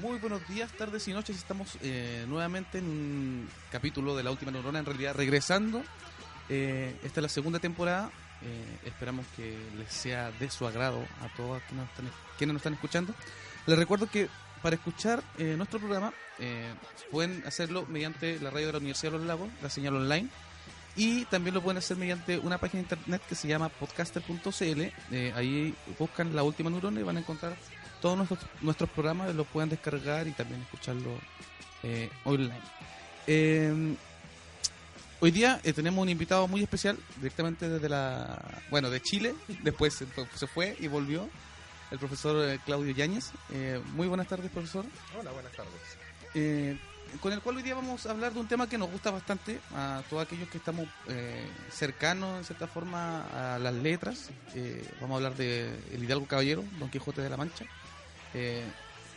[0.00, 1.36] muy buenos días, tardes y noches.
[1.36, 5.82] Estamos eh, nuevamente en un capítulo de La Última Neurona, en realidad regresando.
[6.48, 8.10] Eh, esta es la segunda temporada.
[8.42, 11.60] Eh, esperamos que les sea de su agrado a todos
[12.38, 13.12] quienes nos están escuchando.
[13.66, 14.28] Les recuerdo que
[14.62, 16.72] para escuchar eh, nuestro programa eh,
[17.10, 20.28] pueden hacerlo mediante la radio de la Universidad de los Lagos, la señal online.
[20.96, 24.80] Y también lo pueden hacer mediante una página de internet que se llama podcaster.cl.
[25.12, 27.56] Eh, ahí buscan la última neurona y van a encontrar
[28.00, 31.10] todos nuestros, nuestros programas, los pueden descargar y también escucharlo
[31.82, 32.60] eh, online.
[33.26, 33.94] Eh,
[35.20, 38.62] hoy día tenemos un invitado muy especial, directamente desde la.
[38.70, 41.28] Bueno, de Chile, después se fue y volvió,
[41.90, 43.32] el profesor eh, Claudio Yáñez.
[43.52, 44.84] Eh, muy buenas tardes, profesor.
[45.18, 45.72] Hola, buenas tardes.
[46.34, 46.78] Eh,
[47.20, 49.58] con el cual hoy día vamos a hablar de un tema que nos gusta bastante
[49.74, 54.30] a todos aquellos que estamos eh, cercanos en cierta forma a las letras.
[55.00, 57.64] Vamos a hablar de El Hidalgo Caballero, Don Quijote de la Mancha.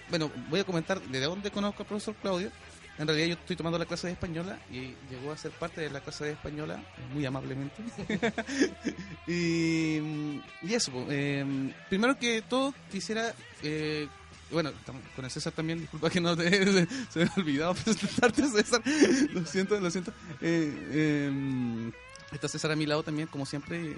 [0.10, 2.52] Bueno, voy a comentar de dónde conozco al profesor Claudio.
[3.00, 5.90] En realidad yo estoy tomando la clase de española y llegó a ser parte de
[5.90, 6.80] la clase de española
[7.14, 7.82] muy amablemente.
[9.28, 9.98] y,
[10.62, 14.08] y eso, eh, primero que todo quisiera eh,
[14.52, 14.72] bueno,
[15.16, 18.82] con el César también, disculpa que no te, se, se me ha olvidado presentarte, César.
[19.32, 20.12] Lo siento, lo siento.
[20.42, 21.92] Eh, eh,
[22.32, 23.92] está César a mi lado también, como siempre.
[23.92, 23.98] eh,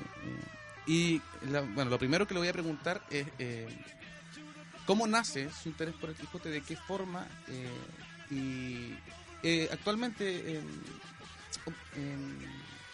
[0.87, 3.25] y la- bueno, lo primero que le voy a preguntar es
[4.85, 7.27] cómo nace su interés por el Quijote, de qué forma
[8.29, 8.95] y
[9.43, 10.61] eh, actualmente, eh,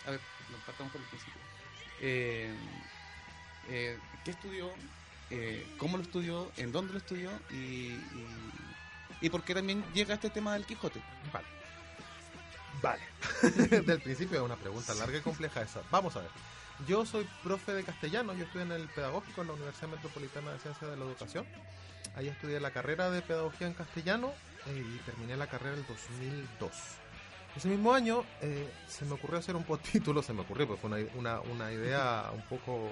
[0.06, 0.20] a ver,
[0.52, 1.42] no, partamos por el principio.
[2.02, 2.54] Eh,
[3.70, 4.72] eh, ¿Qué estudió?
[5.32, 7.98] eh, cómo lo estudió, en dónde lo estudió y,
[9.22, 11.02] y, por qué también llega este tema del Quijote.
[11.32, 11.48] Vale.
[12.82, 13.02] Vale.
[13.86, 15.82] Del principio es una pregunta larga y compleja esa.
[15.92, 16.32] Vamos a ver.
[16.88, 20.60] Yo soy profe de castellano, yo estudié en el pedagógico en la Universidad Metropolitana de
[20.60, 21.46] Ciencias de la Educación.
[22.16, 24.34] Ahí estudié la carrera de pedagogía en castellano
[24.68, 26.72] y terminé la carrera en el 2002.
[27.56, 30.90] Ese mismo año eh, se me ocurrió hacer un postítulo, se me ocurrió, porque fue
[30.90, 32.92] una, una, una idea un poco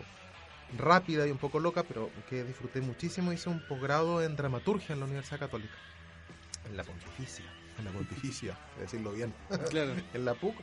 [0.78, 3.32] rápida y un poco loca, pero que disfruté muchísimo.
[3.32, 5.76] Hice un posgrado en dramaturgia en la Universidad Católica,
[6.70, 7.46] en la Pontificia,
[7.78, 9.34] en la Pontificia, decirlo bien,
[9.70, 9.94] Claro.
[10.14, 10.56] en la PUC.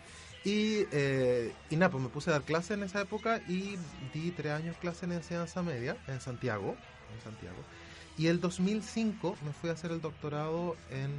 [0.44, 3.76] Y, eh, y nada, pues me puse a dar clases en esa época y
[4.12, 6.76] di tres años clase en enseñanza media en Santiago,
[7.16, 7.56] en Santiago.
[8.18, 11.10] Y el 2005 me fui a hacer el doctorado en,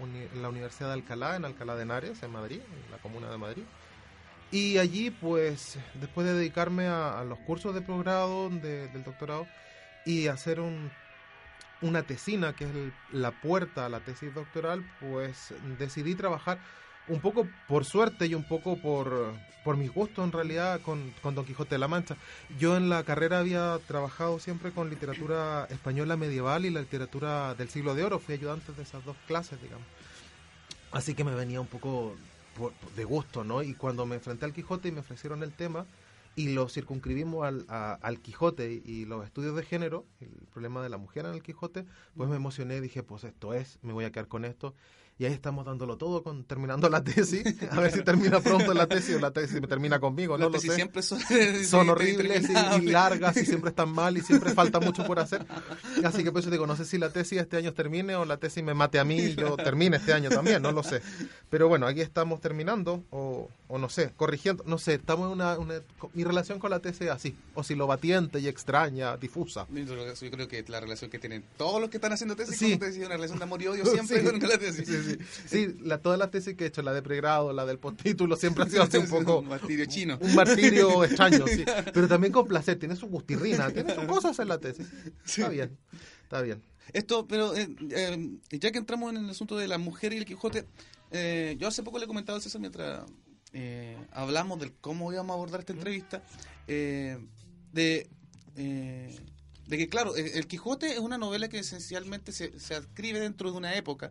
[0.00, 3.30] uni- en la Universidad de Alcalá, en Alcalá de Henares, en Madrid, en la comuna
[3.30, 3.62] de Madrid.
[4.50, 9.46] Y allí, pues, después de dedicarme a, a los cursos de posgrado de- del doctorado
[10.06, 10.90] y hacer un,
[11.82, 16.58] una tesina, que es el- la puerta a la tesis doctoral, pues decidí trabajar
[17.08, 21.34] un poco por suerte y un poco por, por mi gusto en realidad con, con
[21.34, 22.16] Don Quijote de la Mancha.
[22.58, 27.68] Yo en la carrera había trabajado siempre con literatura española medieval y la literatura del
[27.68, 29.86] siglo de oro, fui ayudante de esas dos clases, digamos.
[30.92, 32.14] Así que me venía un poco
[32.56, 33.62] por- de gusto, ¿no?
[33.62, 35.86] Y cuando me enfrenté al Quijote y me ofrecieron el tema
[36.36, 40.88] y lo circunscribimos al, al Quijote y, y los estudios de género, el problema de
[40.88, 41.84] la mujer en el Quijote,
[42.16, 44.74] pues me emocioné, dije, pues esto es, me voy a quedar con esto.
[45.22, 48.88] Y ahí estamos dándolo todo, con, terminando la tesis, a ver si termina pronto la
[48.88, 51.20] tesis o la tesis me termina conmigo, no Las lo tesis sé siempre son,
[51.64, 55.46] son horribles y, largas y siempre están mal y siempre falta mucho por hacer.
[56.04, 58.38] Así que por eso digo, no sé si la tesis este año termine o la
[58.38, 61.02] tesis me mate a mí y yo termine este año también, no lo sé.
[61.50, 65.56] Pero bueno, aquí estamos terminando o, o no sé, corrigiendo, no sé, estamos en una,
[65.56, 65.82] una-
[66.14, 69.68] Mi relación con la tesis es así, oscilobatiente y extraña, difusa.
[69.70, 72.58] Yo creo- yo creo que la relación que tienen todos los que están haciendo tesis,
[72.58, 72.64] Sí.
[72.72, 74.24] como te decía, una relación de amor y odio siempre Sí.
[74.24, 74.88] con la tesis.
[74.88, 75.11] Sí,
[75.46, 75.66] sí.
[75.66, 78.64] Sí, la, todas las tesis que he hecho, la de pregrado, la del postítulo, siempre
[78.64, 79.38] ha sido así un poco...
[79.38, 80.18] un martirio chino.
[80.20, 81.64] Un martirio extraño, sí.
[81.92, 84.86] Pero también con placer, tiene su gustirrina, tiene sus cosas en la tesis.
[85.24, 85.78] Está bien,
[86.22, 86.62] está bien.
[86.92, 90.24] Esto, pero eh, eh, ya que entramos en el asunto de la mujer y el
[90.24, 90.66] Quijote,
[91.10, 93.04] eh, yo hace poco le comentaba a César mientras
[93.54, 96.22] eh, hablamos de cómo íbamos a abordar esta entrevista,
[96.66, 97.18] eh,
[97.72, 98.08] de,
[98.56, 99.14] eh,
[99.66, 103.50] de que, claro, el, el Quijote es una novela que esencialmente se, se adscribe dentro
[103.50, 104.10] de una época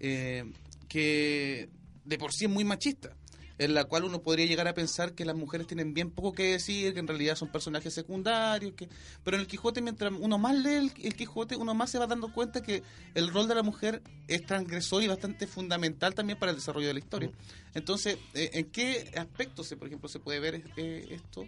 [0.00, 0.44] eh,
[0.88, 1.68] que
[2.04, 3.16] de por sí es muy machista.
[3.58, 6.52] en la cual uno podría llegar a pensar que las mujeres tienen bien poco que
[6.52, 8.88] decir, que en realidad son personajes secundarios, que
[9.22, 12.08] pero en el Quijote, mientras uno más lee el, el Quijote, uno más se va
[12.08, 12.82] dando cuenta que
[13.14, 16.94] el rol de la mujer es transgresor y bastante fundamental también para el desarrollo de
[16.94, 17.30] la historia.
[17.74, 21.46] Entonces, eh, ¿en qué aspectos, por ejemplo, se puede ver eh, esto?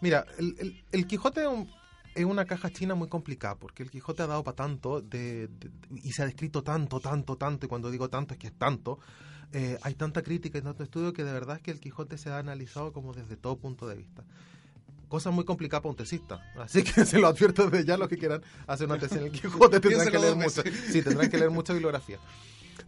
[0.00, 1.70] Mira, el, el- el Quijote es un,
[2.18, 5.70] es una caja china muy complicada, porque el Quijote ha dado para tanto de, de-
[6.02, 8.98] y se ha descrito tanto, tanto, tanto, y cuando digo tanto es que es tanto,
[9.52, 12.30] eh, hay tanta crítica y tanto estudio que de verdad es que el Quijote se
[12.30, 14.24] ha analizado como desde todo punto de vista.
[15.08, 18.18] Cosa muy complicada para un tesista, así que se lo advierto desde ya los que
[18.18, 20.62] quieran hacer una tesis en el Quijote tendrán que leer mucho,
[20.92, 22.18] sí, tendrán que leer mucha bibliografía.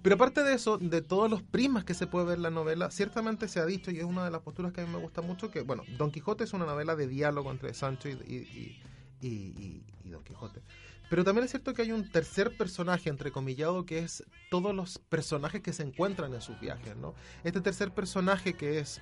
[0.03, 3.49] Pero aparte de eso, de todos los prismas que se puede ver la novela, ciertamente
[3.49, 5.50] se ha dicho, y es una de las posturas que a mí me gusta mucho,
[5.50, 8.83] que, bueno, Don Quijote es una novela de diálogo entre Sancho y, y-
[9.20, 10.62] y- y- Don Quijote.
[11.08, 15.61] Pero también es cierto que hay un tercer personaje, entrecomillado, que es todos los personajes
[15.61, 17.14] que se encuentran en sus viajes, ¿no?
[17.44, 19.00] Este tercer personaje que es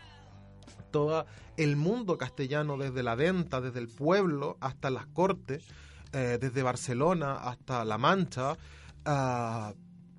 [0.91, 1.27] todo
[1.57, 5.65] el mundo castellano, desde la venta, desde el pueblo hasta las cortes,
[6.13, 8.57] eh, desde Barcelona hasta La Mancha,
[9.05, 9.75] ah,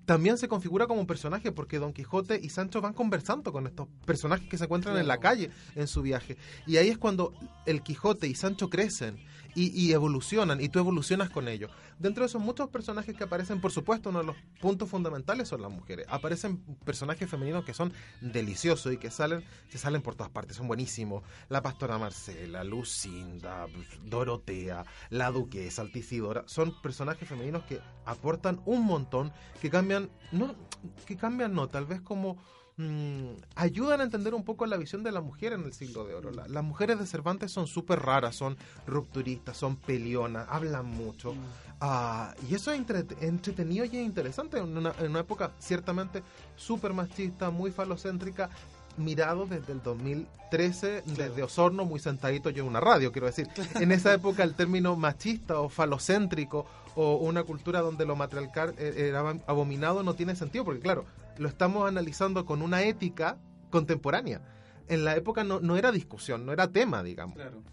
[0.06, 3.88] también se configura como un personaje porque Don Quijote y Sancho van conversando con estos
[4.06, 6.36] personajes que se encuentran en la calle en su viaje.
[6.66, 7.31] Y ahí es cuando
[7.68, 9.18] el Quijote y Sancho crecen
[9.56, 11.72] y, y evolucionan y tú evolucionas con ellos.
[11.98, 15.62] Dentro de esos muchos personajes que aparecen, por supuesto, uno de los puntos fundamentales son
[15.62, 16.06] las mujeres.
[16.10, 17.92] Aparecen personajes femeninos que son
[18.22, 21.24] deliciosos y que salen, se salen por todas partes, son buenísimos.
[21.50, 23.68] La pastora Marcela, Lucinda,
[24.06, 30.56] Dorotea, la duquesa, Altisidora, son personajes femeninos que aportan un montón, que cambian, no,
[31.06, 32.38] que cambian no, tal vez como
[32.80, 36.16] mm, ayudan a entender un poco la visión de la mujer en el siglo de
[36.16, 36.31] oro.
[36.31, 41.34] La- las mujeres de Cervantes son súper raras, son rupturistas, son pelionas, hablan mucho.
[41.81, 46.24] Ah, y eso es entre- entretenido y es interesante en una, en una época ciertamente
[46.56, 48.50] súper machista, muy falocéntrica,
[48.98, 53.48] mirado desde el 2013, desde Osorno, muy sentadito yo en una radio, quiero decir.
[53.76, 56.66] En esa época el término machista o falocéntrico
[56.96, 61.06] o una cultura donde lo matriarcal eh, era abominado no tiene sentido, porque claro,
[61.40, 63.40] lo estamos analizando con una ética
[63.72, 64.42] contemporánea.
[64.88, 67.36] En la época no, no era discusión, no era tema, digamos.
[67.36, 67.64] Claro.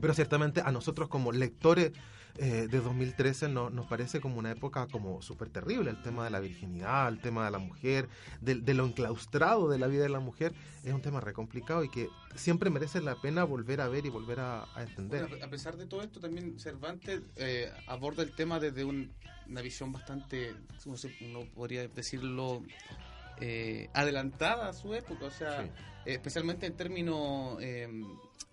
[0.00, 1.92] Pero ciertamente a nosotros como lectores
[2.38, 5.90] eh, de 2013 no- nos parece como una época como súper terrible.
[5.90, 8.08] El tema de la virginidad, el tema de la mujer,
[8.40, 10.52] de, de lo enclaustrado de la vida de la mujer,
[10.82, 14.08] es un tema re complicado y que siempre merece la pena volver a ver y
[14.10, 15.28] volver a, a entender.
[15.28, 19.12] Bueno, a pesar de todo esto, también Cervantes eh, aborda el tema desde un-
[19.48, 20.54] una visión bastante,
[20.86, 22.62] no sé, uno podría decirlo,
[23.40, 25.70] eh, adelantada a su época, o sea, Sí.
[26.06, 27.88] especialmente en términos eh,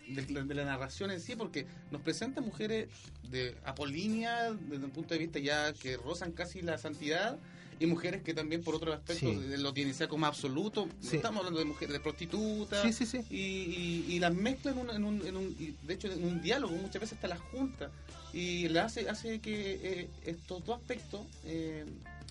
[0.07, 2.89] de, la- de la narración en sí, porque nos presenta mujeres
[3.29, 7.37] de apolínea desde un punto de vista ya que rozan casi la santidad.
[7.79, 9.57] Y mujeres que también por otros aspectos Sí.
[9.57, 10.87] lo tienen sea como absoluto.
[10.99, 11.15] Sí.
[11.15, 15.03] estamos hablando de mujeres, de prostitutas, Sí, y, y- y las mezcla en un, en
[15.03, 17.89] un, en un- y de hecho en un diálogo muchas veces hasta las junta
[18.33, 21.83] y la hace hace que eh, estos dos aspectos eh,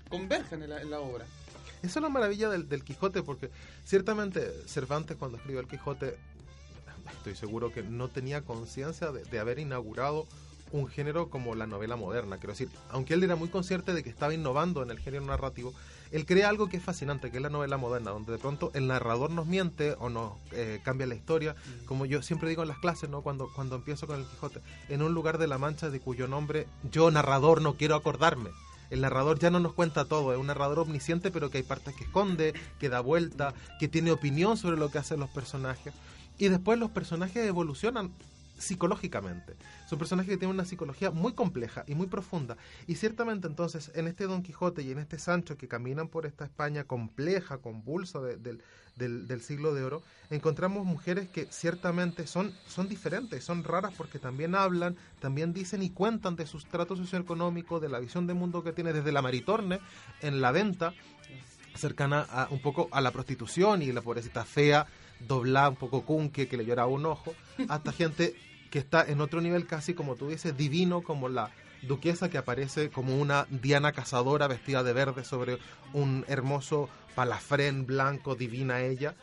[0.08, 1.26] converjan en la, en la obra
[1.82, 3.50] Esa es la maravilla del, del Quijote, porque
[3.84, 6.16] ciertamente Cervantes cuando escribió el Quijote,
[7.16, 10.26] estoy seguro que no tenía conciencia de, de haber inaugurado
[10.72, 12.38] un género como la novela moderna.
[12.38, 15.74] Quiero decir, aunque él era muy consciente de que estaba innovando en el género narrativo,
[16.12, 18.86] él crea algo que es fascinante, que es la novela moderna, donde de pronto el
[18.86, 21.54] narrador nos miente o nos eh, cambia la historia,
[21.86, 23.22] como yo siempre digo en las clases, ¿no?
[23.22, 26.66] Cuando, cuando empiezo con el Quijote, en un lugar de la Mancha de cuyo nombre
[26.90, 28.50] yo, narrador, no quiero acordarme.
[28.90, 31.94] El narrador ya no nos cuenta todo, es un narrador omnisciente, pero que hay partes
[31.94, 35.94] que esconde, que da vuelta, que tiene opinión sobre lo que hacen los personajes.
[36.40, 38.10] Y después los personajes evolucionan
[38.58, 39.54] psicológicamente.
[39.88, 42.56] Son personajes que tienen una psicología muy compleja y muy profunda.
[42.86, 46.44] Y ciertamente entonces en este Don Quijote y en este Sancho que caminan por esta
[46.44, 48.62] España compleja, convulsa de- del,
[48.96, 54.54] del- siglo de oro, encontramos mujeres que ciertamente son, son diferentes, son raras porque también
[54.54, 58.72] hablan, también dicen y cuentan de sus tratos socioeconómicos, de la visión de mundo que
[58.74, 59.78] tiene desde la Maritorne
[60.20, 60.92] en la venta,
[61.74, 64.86] cercana a, un poco a la prostitución y la pobrecita fea,
[65.26, 67.34] doblada, un poco cunque, que le lloraba un ojo,
[67.68, 68.34] hasta gente
[68.70, 71.50] que está en otro nivel casi, como tú dices, divino, como la
[71.82, 75.58] duquesa que aparece como una Diana cazadora vestida de verde sobre
[75.92, 79.14] un hermoso palafrén blanco, divina ella.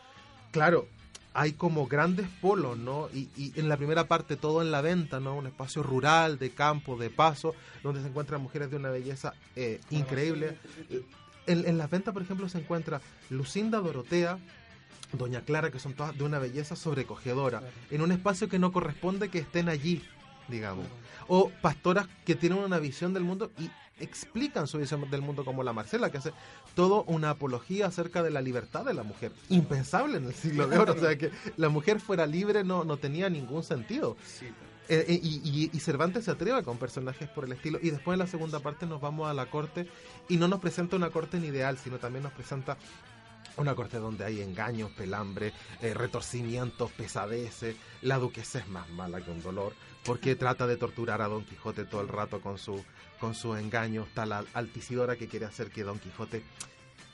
[0.50, 0.88] Claro,
[1.34, 3.08] hay como grandes polos, ¿no?
[3.14, 5.36] Y, y en la primera parte todo en la venta, ¿no?
[5.36, 9.80] Un espacio rural, de campo, de paso, donde se encuentran mujeres de una belleza eh,
[9.90, 10.58] increíble.
[11.46, 13.00] En, en las ventas, por ejemplo, se encuentra
[13.30, 14.38] Lucinda Dorotea,
[15.12, 17.74] Doña Clara, que son todas de una belleza sobrecogedora, Claro.
[17.90, 20.02] en un espacio que no corresponde que estén allí,
[20.48, 20.86] digamos.
[21.28, 25.62] O pastoras que tienen una visión del mundo y explican su visión del mundo como
[25.64, 26.32] la Marcela, que hace
[26.74, 29.32] todo una apología acerca de la libertad de la mujer.
[29.48, 32.96] Impensable en el siglo de oro, o sea que la mujer fuera libre no, no
[32.98, 34.16] tenía ningún sentido.
[34.24, 34.46] Sí,
[34.90, 37.78] Eh, eh, y, y- y Cervantes se atreve con personajes por el estilo.
[37.82, 39.86] Y después en la segunda parte nos vamos a la corte
[40.30, 42.78] y no nos presenta una corte en ideal, sino también nos presenta
[43.58, 47.76] Una corte donde hay engaños, pelambre, eh, retorcimientos, pesadeces.
[48.02, 49.72] La duquesa es más mala que un dolor
[50.04, 52.82] porque trata de torturar a Don Quijote todo el rato con su
[53.20, 54.04] con su engaño.
[54.04, 56.42] Está la altisidora que quiere hacer que Don Quijote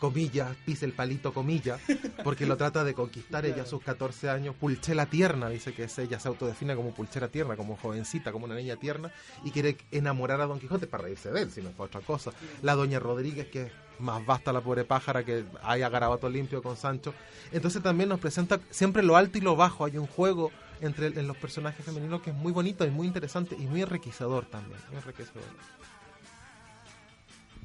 [0.05, 1.81] comillas, pise el palito comillas,
[2.25, 5.99] porque lo trata de conquistar ella a sus 14 años, pulchera tierna, dice que es
[5.99, 9.11] ella, se autodefine como pulchera tierna, como jovencita, como una niña tierna,
[9.45, 12.01] y quiere enamorar a Don Quijote para reírse de él, si no es para otra
[12.03, 12.33] cosa.
[12.61, 16.77] La doña Rodríguez, que es más basta la pobre pájara que haya garabato limpio con
[16.77, 17.15] Sancho.
[17.51, 20.51] Entonces también nos presenta siempre lo alto y lo bajo, hay un juego
[20.83, 24.45] entre en los personajes femeninos que es muy bonito y muy interesante y muy enriquecedor
[24.45, 25.45] también, enriquecedor.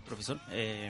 [0.05, 0.89] Profesor, eh,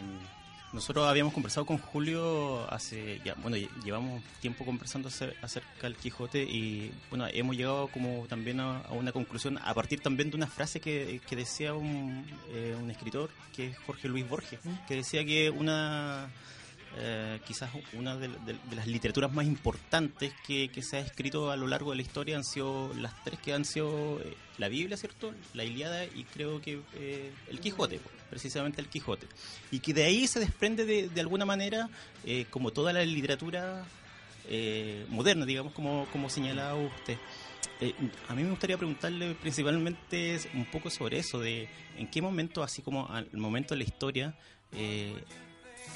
[0.74, 5.96] nosotros habíamos conversado con Julio hace ya, bueno, lle- llevamos tiempo conversando acer- acerca del
[5.96, 10.38] Quijote y bueno, hemos llegado como también a, a una conclusión a partir también de
[10.38, 14.96] una frase que, que decía un, eh, un escritor que es Jorge Luis Borges, que
[14.96, 16.30] decía que una
[16.98, 18.30] eh, quizás una de,
[18.76, 22.44] las literaturas más importantes que, se ha escrito a lo largo de la historia han
[22.44, 25.34] sido las tres que han sido eh, la Biblia, ¿cierto?
[25.54, 29.28] La Ilíada y creo que eh, el Quijote, precisamente el Quijote.
[29.72, 31.90] Y que de ahí se desprende de, alguna manera,
[32.50, 33.86] como toda la literatura
[35.10, 37.18] moderna, digamos, como, como señalaba usted.
[38.28, 42.82] A mí me gustaría preguntarle principalmente un poco sobre eso, de en qué momento, así
[42.82, 44.36] como al momento de la historia,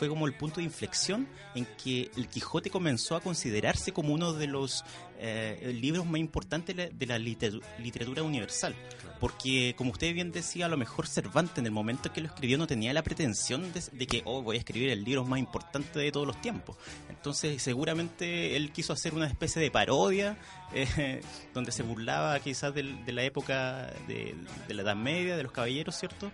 [0.04, 4.34] fue como el punto de inflexión en que el Quijote comenzó a considerarse como uno
[4.34, 4.84] de los
[5.26, 8.76] eh, libros más importantes de la- de literatura universal.
[9.22, 12.28] Porque, como usted bien decía, a lo mejor Cervantes en el momento en que lo
[12.28, 15.40] escribió no tenía la pretensión de, de que, oh, voy a escribir el libro más
[15.40, 16.76] importante de todos los tiempos.
[17.10, 20.38] Entonces, seguramente él quiso hacer una especie de parodia
[20.74, 21.22] eh,
[21.54, 24.36] donde se burlaba quizás del- de la época de,
[24.68, 26.30] de la Edad Media, de los caballeros, ¿cierto?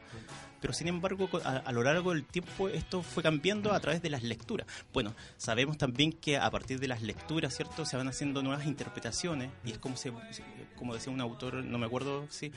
[0.62, 4.10] Pero sin embargo a, a lo largo del tiempo esto fue cambiando a través de
[4.10, 4.68] las lecturas.
[4.94, 7.86] Bueno, sabemos también que a partir de las lecturas, ¿cierto?
[7.86, 10.12] Se van haciendo nuevas interpretaciones y es como se,
[10.75, 12.51] como decía un autor, no me acuerdo si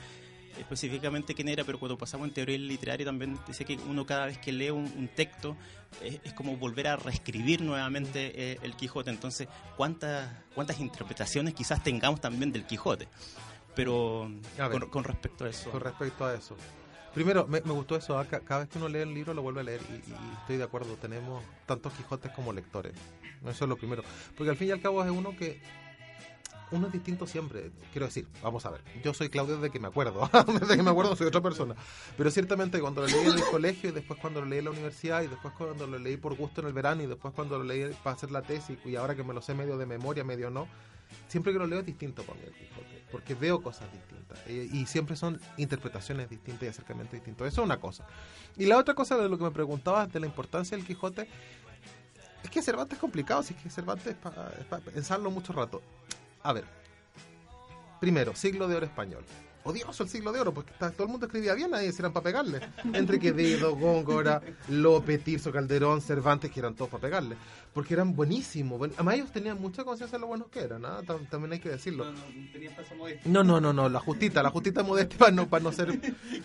[0.59, 4.37] específicamente quién era, pero cuando pasamos en teoría literaria también dice que uno cada vez
[4.37, 5.57] que lee un, un texto
[6.01, 9.09] es, es como volver a reescribir nuevamente eh, el Quijote.
[9.09, 13.07] Entonces, ¿cuántas, ¿cuántas interpretaciones quizás tengamos también del Quijote?
[13.75, 14.81] Pero A ver.
[14.81, 15.71] con, con respecto a eso.
[15.71, 16.55] con respecto a eso.
[17.13, 18.17] Primero, me, gustó eso.
[18.17, 20.57] acá- Cada vez que uno lee el libro lo vuelve a leer y, y estoy
[20.57, 20.95] de acuerdo.
[20.95, 22.93] Tenemos tantos Quijotes como lectores.
[23.45, 24.03] Eso es lo primero.
[24.35, 25.61] Porque al fin y al cabo es uno que...
[26.71, 27.69] Uno es distinto siempre.
[27.91, 28.81] Quiero decir, vamos a ver.
[29.03, 30.27] Yo soy Claudio desde que me acuerdo.
[30.59, 31.75] desde que me acuerdo soy otra persona.
[32.17, 34.71] Pero ciertamente cuando lo leí en el colegio y después cuando lo leí en la
[34.71, 37.63] universidad y después cuando lo leí por gusto en el verano y después cuando lo
[37.63, 40.49] leí para hacer la tesis y ahora que me lo sé medio de memoria, medio
[40.49, 40.67] no,
[41.27, 44.67] siempre que lo leo es distinto para mí el Quijote, porque veo cosas distintas eh,
[44.73, 47.47] y siempre son interpretaciones distintas y acercamientos distintos.
[47.47, 48.07] Eso es una cosa.
[48.57, 51.27] Y la otra cosa de lo que me preguntabas de la importancia del Quijote,
[52.43, 54.49] es que Cervantes es complicado, si es que Cervantes es para
[54.83, 55.83] pensarlo mucho rato.
[56.41, 56.65] A ver,
[58.01, 59.23] primero, siglo de oro español.
[59.65, 62.23] Odioso el siglo de oro, porque está- todo el mundo escribía bien, nadie eran para
[62.25, 62.59] pegarle.
[62.93, 67.37] Entre Quevedo, Góngora, Lope, Tirso, Calderón, Cervantes, que eran todos para pegarle.
[67.73, 68.77] Porque eran buenísimos.
[68.77, 70.99] buen- Además, ellos tenían mucha conciencia de lo buenos que eran, ¿ah?
[71.05, 72.05] Tam- también hay que decirlo.
[73.25, 75.97] No, no, no, no, la justita, la justita modestia para no, para no ser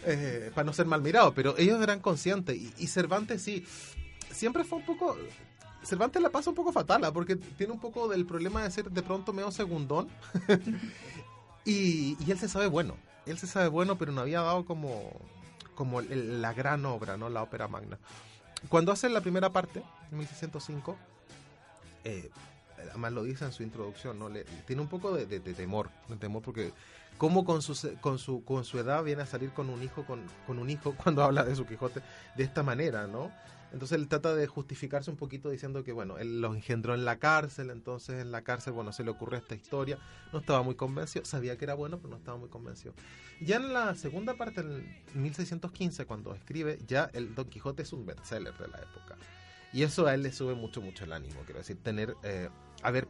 [0.06, 3.64] eh, para no ser mal mirado, pero ellos eran conscientes y, y Cervantes sí,
[4.30, 5.16] siempre fue un poco
[5.82, 7.12] Cervantes la pasa un poco fatal, ¿ah?
[7.12, 10.08] porque tiene un poco del problema de ser de pronto medio segundón
[11.64, 12.96] y, y él se sabe bueno,
[13.30, 15.12] él se sabe bueno, pero no había dado como
[15.74, 17.28] como la gran obra, ¿no?
[17.28, 17.98] La ópera magna.
[18.68, 19.80] Cuando hace la primera parte,
[20.10, 20.96] en 1605,
[22.04, 22.30] eh,
[22.90, 24.28] además lo dice en su introducción, ¿no?
[24.28, 26.72] Le, tiene un poco de, de- temor, de temor porque
[27.16, 30.22] cómo con su, con su con su edad viene a salir con un hijo con,
[30.46, 32.00] con un hijo cuando habla de su Quijote
[32.36, 33.30] de esta manera, ¿no?
[33.72, 37.18] Entonces él trata de justificarse un poquito diciendo que bueno, él los engendró en la
[37.18, 39.98] cárcel, entonces en la cárcel bueno, se le ocurrió esta historia,
[40.32, 42.94] no estaba muy convencido, sabía que era bueno, pero no estaba muy convencido.
[43.40, 44.84] Ya en la segunda parte, en
[45.14, 49.16] 1615, cuando escribe, ya el Don Quijote es un bestseller de la época.
[49.72, 52.48] Y eso a él le sube mucho, mucho el ánimo, quiero decir, tener, eh,
[52.82, 53.06] haber,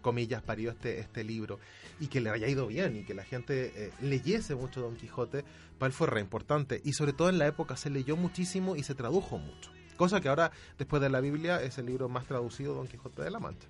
[0.00, 1.58] comillas, parido este, este libro
[2.00, 5.44] y que le haya ido bien y que la gente eh, leyese mucho Don Quijote,
[5.78, 6.80] para él fue re importante.
[6.84, 9.70] Y sobre todo en la época se leyó muchísimo y se tradujo mucho.
[9.98, 13.32] Cosa que ahora, después de la Biblia, es el libro más traducido, Don Quijote de
[13.32, 13.66] la Mancha.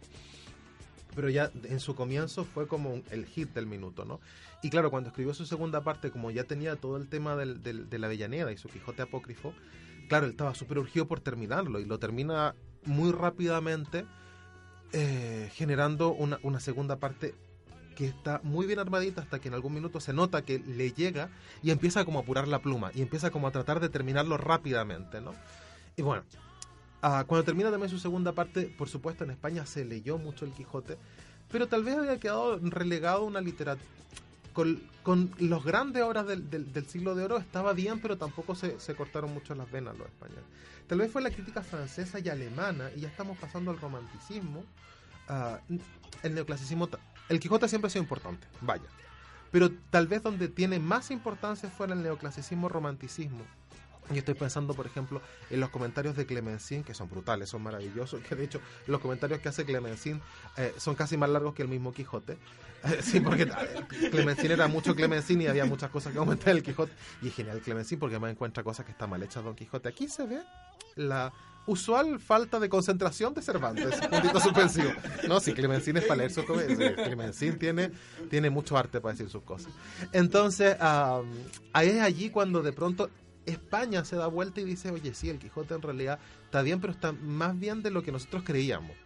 [1.17, 4.21] Pero ya en su comienzo fue como el hit del minuto, ¿no?
[4.63, 8.07] Y claro, cuando escribió su segunda parte, como ya tenía todo el tema de la
[8.07, 9.55] Avellaneda y su Quijote apócrifo,
[10.11, 12.55] claro, él estaba súper urgido por terminarlo y lo termina
[12.85, 14.05] muy rápidamente,
[14.93, 17.35] eh, generando una, una segunda parte
[17.97, 21.31] que está muy bien armadita hasta que en algún minuto se nota que le llega
[21.63, 25.23] y empieza como a apurar la pluma y empieza como a tratar de terminarlo rápidamente,
[25.23, 25.33] ¿no?
[25.99, 26.23] Y bueno,
[27.01, 30.51] Ah, cuando termina también su segunda parte, por supuesto en España se leyó mucho el
[30.53, 30.99] Quijote,
[31.49, 33.87] pero tal vez había quedado relegado una literatura...
[34.53, 38.81] Con, con los grandes obras del, del- siglo de oro estaba bien, pero tampoco se,
[38.81, 40.43] se cortaron mucho las venas los españoles.
[40.89, 44.65] Tal vez fue la crítica francesa y alemana, y ya estamos pasando al romanticismo.
[45.29, 45.61] Ah,
[46.25, 46.89] el neoclasicismo,
[47.29, 48.83] el Quijote siempre ha sido importante, vaya.
[49.53, 53.45] Pero tal vez donde tiene más importancia fue en el neoclasicismo romanticismo.
[54.13, 58.23] Y estoy pensando, por ejemplo, en los comentarios de Clemencín, que son brutales, son maravillosos,
[58.23, 60.21] que de hecho los comentarios que hace Clemencín
[60.57, 62.39] eh, son casi más largos que el mismo Quijote.
[62.85, 63.51] Eh, sí, porque
[64.13, 66.93] Clemencín era mucho Clemencín y había muchas cosas que comentar el Quijote.
[67.21, 69.89] Y es genial Clemencín porque además encuentra cosas que están mal hechas Don Quijote.
[69.89, 70.41] Aquí se ve
[70.95, 71.33] la
[71.69, 74.91] usual falta de concentración de Cervantes, puntito suspensivo.
[75.29, 77.91] No, si Clemencín es para leer su comedia, Clemencín tiene,
[78.31, 79.73] tiene mucho arte para decir sus cosas.
[80.13, 81.21] Entonces, ah,
[81.73, 83.11] ahí es allí cuando de pronto
[83.49, 86.93] España se da vuelta y dice, oye, sí, el Quijote en realidad está bien, pero
[86.93, 88.97] está más bien de lo que nosotros creíamos.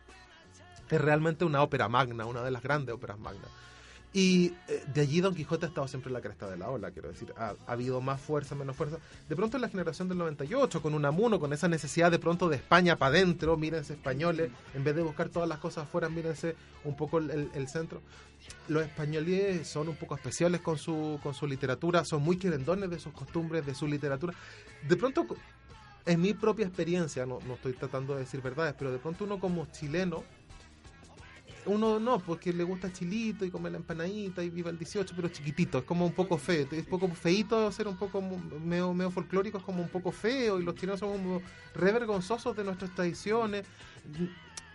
[0.90, 3.48] Es realmente una ópera magna, una de las grandes óperas magnas.
[4.14, 6.90] Y eh, de allí Don Quijote ha estado siempre en la cresta de la ola,
[6.90, 8.98] quiero decir, ha, ha habido más fuerza, menos fuerza.
[9.26, 12.56] De pronto en la generación del 98, con Unamuno, con esa necesidad de pronto de
[12.56, 16.94] España para adentro, mírense españoles, en vez de buscar todas las cosas afuera, mírense un
[16.94, 18.02] poco el, el- centro.
[18.68, 22.98] Los españoles son un poco especiales con su, con su literatura, son muy querendones de
[22.98, 24.34] sus costumbres, de su literatura.
[24.86, 25.26] De pronto,
[26.04, 29.38] en mi propia experiencia, no, no estoy tratando de decir verdades, pero de pronto uno
[29.40, 30.24] como chileno,
[31.66, 35.28] uno no, porque le gusta chilito y come la empanadita y viva el 18, pero
[35.28, 39.58] chiquitito, es como un poco feo, es poco feito ser un poco medio, medio folclórico,
[39.58, 41.42] es como un poco feo y los chilenos somos como
[41.74, 43.64] re vergonzosos de nuestras tradiciones.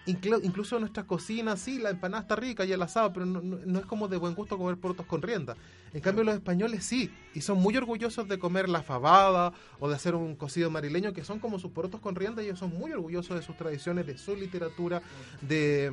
[0.05, 3.85] Inclu- incluso nuestras cocinas, sí, la empanada está rica y el asado, pero no es
[3.85, 5.57] como de buen gusto comer porotos con rienda.
[5.93, 9.95] En cambio, los españoles sí, y son muy orgullosos de comer la fabada o de
[9.95, 12.93] hacer un cocido marileño, que son como sus porotos con rienda, y ellos son muy
[12.93, 15.01] orgullosos de sus tradiciones, de su literatura,
[15.41, 15.91] de,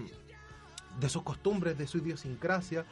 [1.00, 2.84] de sus costumbres, de su idiosincrasia.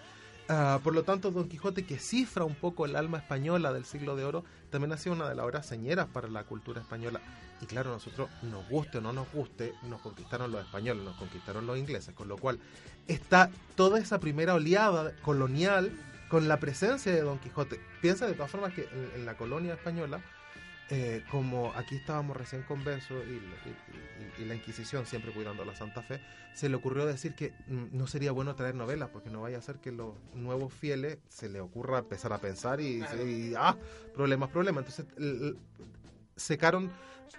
[0.48, 4.16] Ah, por lo tanto, Don Quijote, que cifra un poco el alma española del siglo
[4.16, 7.20] de oro, también ha sido una de las obras señeras para la cultura española.
[7.60, 11.66] Y claro, nosotros, nos guste o no nos guste, nos conquistaron los españoles, nos conquistaron
[11.66, 12.58] los ingleses, con lo cual
[13.06, 15.92] está toda esa primera oleada colonial
[16.28, 17.80] con la presencia de Don Quijote.
[18.00, 20.20] Piensa de todas formas que en, en la colonia española,
[20.94, 25.74] eh, como aquí estábamos recién conversos y, y- y- y la Inquisición siempre cuidando la
[25.74, 26.20] Santa Fe,
[26.52, 29.62] se le ocurrió decir que mm, no sería bueno traer novelas porque no vaya a
[29.62, 33.02] ser que los nuevos fieles se le ocurra empezar a pensar y,
[33.56, 33.74] ah,
[34.12, 34.84] problemas, problemas.
[34.86, 35.56] Entonces el-
[36.36, 36.90] secaron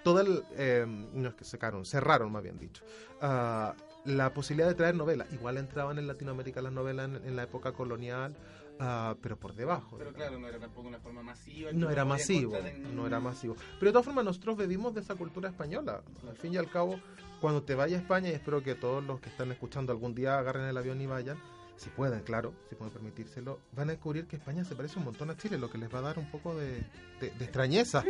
[0.04, 2.84] todo el, eh, no es que secaron, cerraron más bien dicho,
[3.22, 5.32] ah, la posibilidad de traer novelas.
[5.32, 8.36] Igual entraban en Latinoamérica las novelas en, en la época colonial,
[8.80, 9.98] ah, pero por debajo.
[9.98, 11.72] Pero claro, no era tampoco una forma masiva.
[11.74, 12.56] No era masivo,
[12.94, 13.56] no era masivo.
[13.80, 16.02] Pero de todas formas nosotros bebimos de esa cultura española.
[16.28, 17.00] Al fin y al cabo,
[17.42, 20.38] cuando te vayas a España, y espero que todos los que están escuchando algún día
[20.40, 21.38] agarren el avión y vayan,
[21.76, 25.30] si pueden, claro, si pueden permitírselo, van a descubrir que España se parece un montón
[25.32, 26.84] a Chile, lo que les va a dar un poco de,
[27.20, 28.04] de- de extrañeza.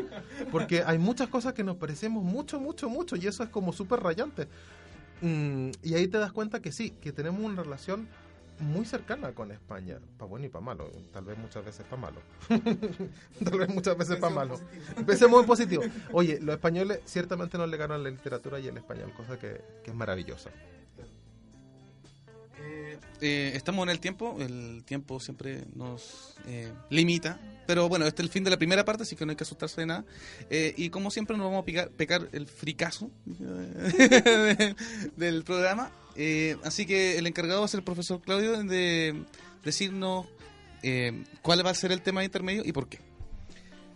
[0.51, 4.01] Porque hay muchas cosas que nos parecemos mucho, mucho, mucho, y eso es como súper
[4.01, 4.47] rayante.
[5.21, 8.09] Mm, y ahí te das cuenta que sí, que tenemos una relación
[8.59, 12.21] muy cercana con España, para bueno y para malo, tal vez muchas veces para malo.
[13.43, 14.59] tal vez muchas veces para malo.
[14.95, 15.83] Empecemos en positivo.
[16.11, 19.95] Oye, los españoles ciertamente nos legaron la literatura y el español, cosa que, que es
[19.95, 20.49] maravillosa.
[23.21, 28.27] Eh, estamos en el tiempo, el tiempo siempre nos eh, limita, pero bueno, este es
[28.27, 30.05] el fin de la primera parte, así que no hay que asustarse de nada.
[30.49, 33.09] Eh, y como siempre nos vamos a picar- pecar el fricazo
[33.41, 34.75] eh,
[35.17, 39.23] del programa, Eh, así que el encargado va a ser el profesor Claudio de
[39.63, 40.27] decirnos
[40.83, 42.99] eh, cuál va a ser el tema intermedio y por qué.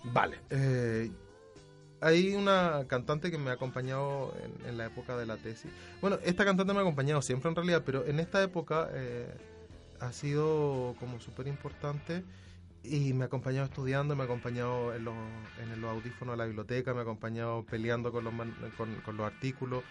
[0.04, 0.40] Vale.
[0.50, 1.12] Eh,
[2.00, 4.34] hay una cantante que me ha acompañado
[4.66, 5.72] en, la época de la tesis.
[6.00, 9.28] Bueno, esta cantante me ha acompañado siempre en realidad, pero en esta época eh,
[10.00, 12.24] ha sido como súper importante
[12.84, 17.00] y me ha acompañado estudiando, me ha acompañado en los, audífonos de la biblioteca, me
[17.00, 18.34] ha acompañado peleando con los,
[18.78, 19.84] con, con los artículos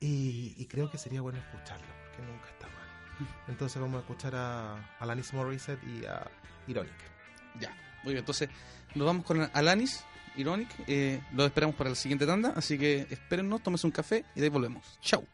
[0.00, 3.28] y, y creo que sería bueno escucharla, porque nunca está mal.
[3.48, 6.30] Entonces vamos a escuchar a Alanis Morissette y a
[6.66, 6.92] Ironic.
[7.60, 7.70] Ya,
[8.02, 8.50] muy bien, entonces
[8.94, 10.04] nos vamos con Alanis,
[10.36, 14.40] Ironic, eh, lo esperamos para la siguiente tanda, así que espérennos, tómense un café y
[14.40, 14.98] de ahí volvemos.
[15.00, 15.24] Chau.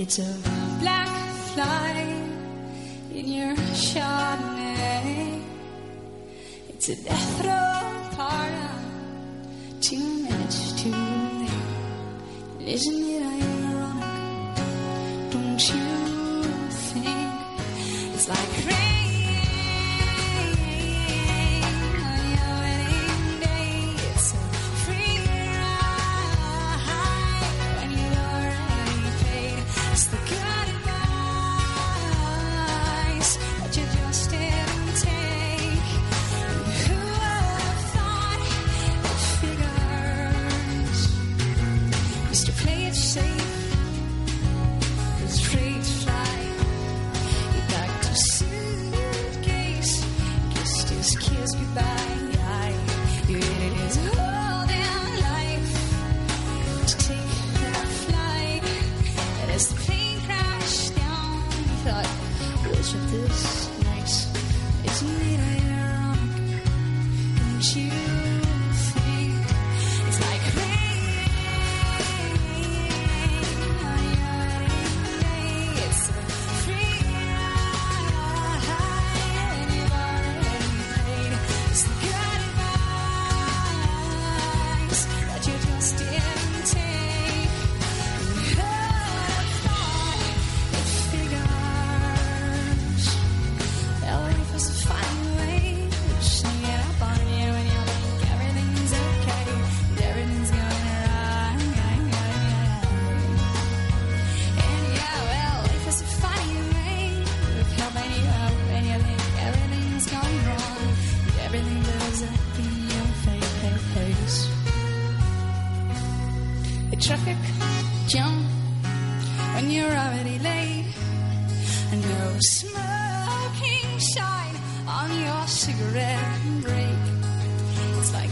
[0.00, 0.32] It's a
[0.78, 1.08] black
[1.54, 2.06] fly
[3.12, 5.42] in your Chardonnay.
[6.68, 9.80] It's a death row pardon.
[9.80, 10.92] too much too
[12.60, 12.74] late.
[12.74, 13.57] Isn't it ironic?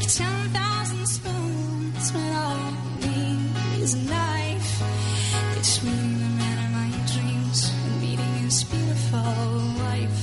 [0.07, 3.97] It's 10,000 spoons all need is.
[5.57, 9.19] It's me, the man of my dreams, meeting his beautiful
[9.83, 10.23] wife.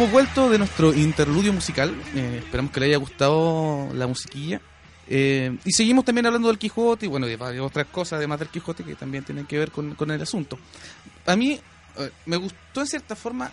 [0.00, 1.94] Hemos vuelto de nuestro interludio musical.
[2.14, 4.58] eh, esperamos que le haya gustado la musiquilla.
[5.06, 8.82] Eh, y seguimos también hablando del Quijote y bueno, de otras cosas además del Quijote
[8.82, 10.58] que también tienen que ver con, el asunto.
[11.26, 11.60] A mí
[11.98, 13.52] eh, me gustó en cierta forma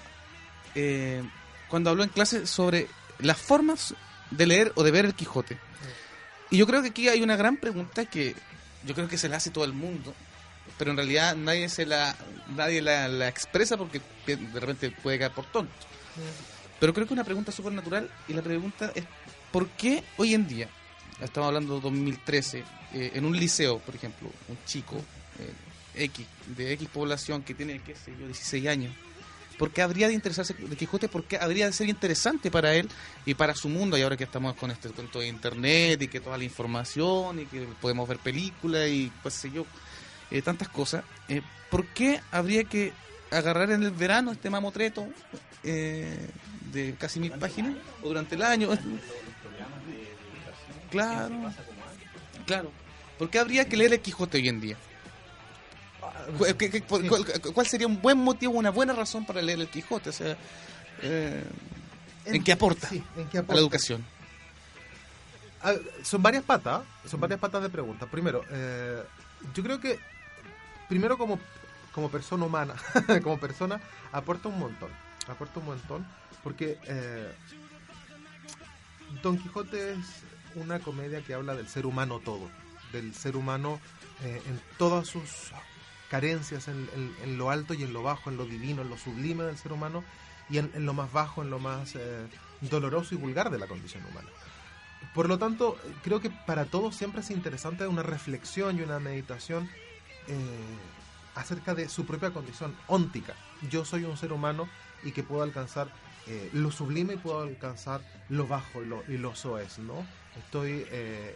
[1.68, 2.88] cuando habló en clase sobre
[3.20, 3.94] las formas
[4.32, 5.58] de leer o de ver el Quijote.
[6.50, 8.36] Y yo creo que aquí hay una gran pregunta que
[8.86, 10.14] yo creo que se la hace todo el mundo,
[10.78, 12.16] pero en realidad nadie se la
[12.56, 15.74] nadie la, expresa porque de repente puede caer por tonto.
[16.80, 19.06] Pero creo que es una pregunta súper natural y la pregunta es
[19.52, 20.70] ¿por qué hoy en día,
[21.22, 24.96] estamos hablando de 2013, eh, en un liceo, por ejemplo, un chico
[25.40, 26.26] eh, X,
[26.56, 28.94] de X población que tiene, qué sé yo, 16 años,
[29.58, 31.10] ¿por qué habría de interesarse de Quijote?
[31.10, 32.90] ¿Por qué habría de ser interesante para él
[33.26, 33.98] y para su mundo?
[33.98, 37.46] Y ahora que estamos con este con todo internet y que toda la información y
[37.46, 39.66] que podemos ver películas y qué sé yo,
[40.30, 42.94] eh, tantas cosas, eh, ¿por qué habría que
[43.32, 45.08] agarrar en el verano este mamotreto
[45.64, 46.30] eh,
[46.72, 48.70] de casi mil páginas o durante el año?
[50.90, 51.36] Claro,
[52.46, 52.72] claro.
[53.20, 54.78] ¿Por qué habría que leer el Quijote hoy en día?
[56.38, 56.82] ¿Cu- qué- qué-
[57.54, 60.10] cuál, sería un buen motivo, una buena razón para leer el Quijote?
[60.12, 60.38] O sea,
[61.02, 61.44] eh,
[62.26, 63.56] ¿en qué aporta Sí, ¿en qué a aporta?
[63.56, 64.06] la educación?
[65.62, 68.08] ah, son varias patas, son varias patas de preguntas.
[68.10, 69.04] Primero, eh,
[69.54, 70.00] yo creo que,
[70.88, 71.38] primero como,
[71.98, 72.76] como persona humana,
[73.24, 73.82] como persona,
[74.12, 74.92] aporta un montón.
[75.28, 76.06] Aporta un montón,
[76.44, 77.34] porque eh,
[79.24, 80.06] Don Quijote es
[80.54, 82.52] una comedia que habla del ser humano todo,
[82.92, 83.80] del ser humano
[84.24, 85.52] eh, en todas sus
[86.08, 89.58] carencias, en, lo alto y en lo bajo, en lo divino, en lo sublime del
[89.58, 90.04] ser humano
[90.52, 92.28] y en, lo más bajo, en lo más eh,
[92.62, 94.30] doloroso y vulgar de la condición humana.
[95.16, 99.68] Por lo tanto, creo que para todos siempre es interesante una reflexión y una meditación
[101.38, 103.36] acerca de su propia condición óntica.
[103.70, 104.68] Yo soy un ser humano
[105.04, 105.88] y que puedo alcanzar
[106.26, 110.06] eh, lo sublime y puedo alcanzar lo bajo y lo, soez, ¿no?
[110.36, 111.36] Estoy eh,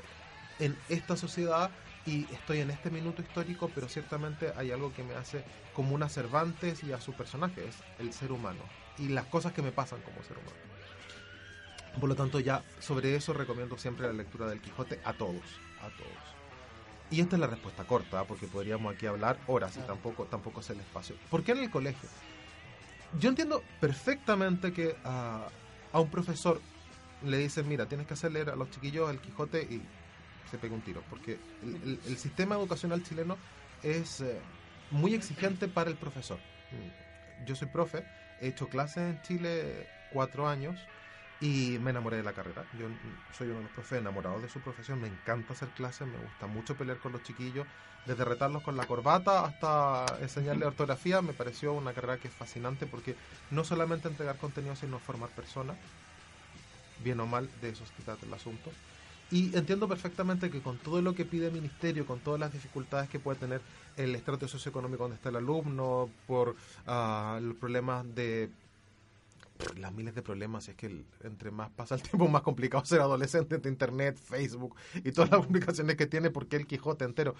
[0.60, 1.70] en esta sociedad
[2.06, 6.10] y estoy en este minuto histórico, pero ciertamente hay algo que me hace común a
[6.10, 8.64] Cervantes y a su personaje, es el ser humano
[8.98, 10.58] y las cosas que me pasan como ser humano.
[12.00, 15.46] Por lo tanto, ya sobre eso recomiendo siempre la lectura del Quijote a todos,
[15.82, 16.41] a todos.
[17.12, 20.70] Y esta es la respuesta corta, porque podríamos aquí hablar horas y tampoco, tampoco es
[20.70, 21.16] el espacio.
[21.30, 22.08] ¿Por qué en el colegio?
[23.20, 25.48] Yo entiendo perfectamente que a,
[25.92, 26.62] a un profesor
[27.24, 29.82] le dicen, mira, tienes que hacer leer a los chiquillos el Quijote y
[30.50, 33.38] se pega un tiro, porque el, el- el sistema educacional chileno
[33.84, 34.40] es eh,
[34.90, 36.40] muy exigente para el profesor.
[36.72, 38.06] Mm, Yo soy profe,
[38.40, 40.80] he hecho clases en Chile cuatro años
[41.42, 42.64] y me enamoré de la carrera.
[42.80, 42.86] Yo
[43.36, 46.46] soy uno de los profes enamorados de su profesión, me encanta hacer clases, me gusta
[46.46, 47.66] mucho pelear con los chiquillos,
[48.06, 52.86] desde retarlos con la corbata hasta enseñarle ortografía, me pareció una carrera que es fascinante
[52.86, 53.16] porque
[53.50, 55.78] no solamente entregar contenido, sino formar personas,
[57.04, 58.72] bien o mal, de eso se trata el asunto.
[59.32, 63.10] Y entiendo perfectamente que con todo lo que pide el ministerio, con todas las dificultades
[63.10, 63.62] que puede tener
[63.96, 68.50] el estrato socioeconómico donde está el alumno, por ah, los problemas de
[69.78, 73.02] las miles de problemas, es que el- entre más pasa el tiempo, más complicado ser
[73.02, 77.36] adolescente de internet, Facebook y todas las complicaciones que tiene, porque el Quijote entero.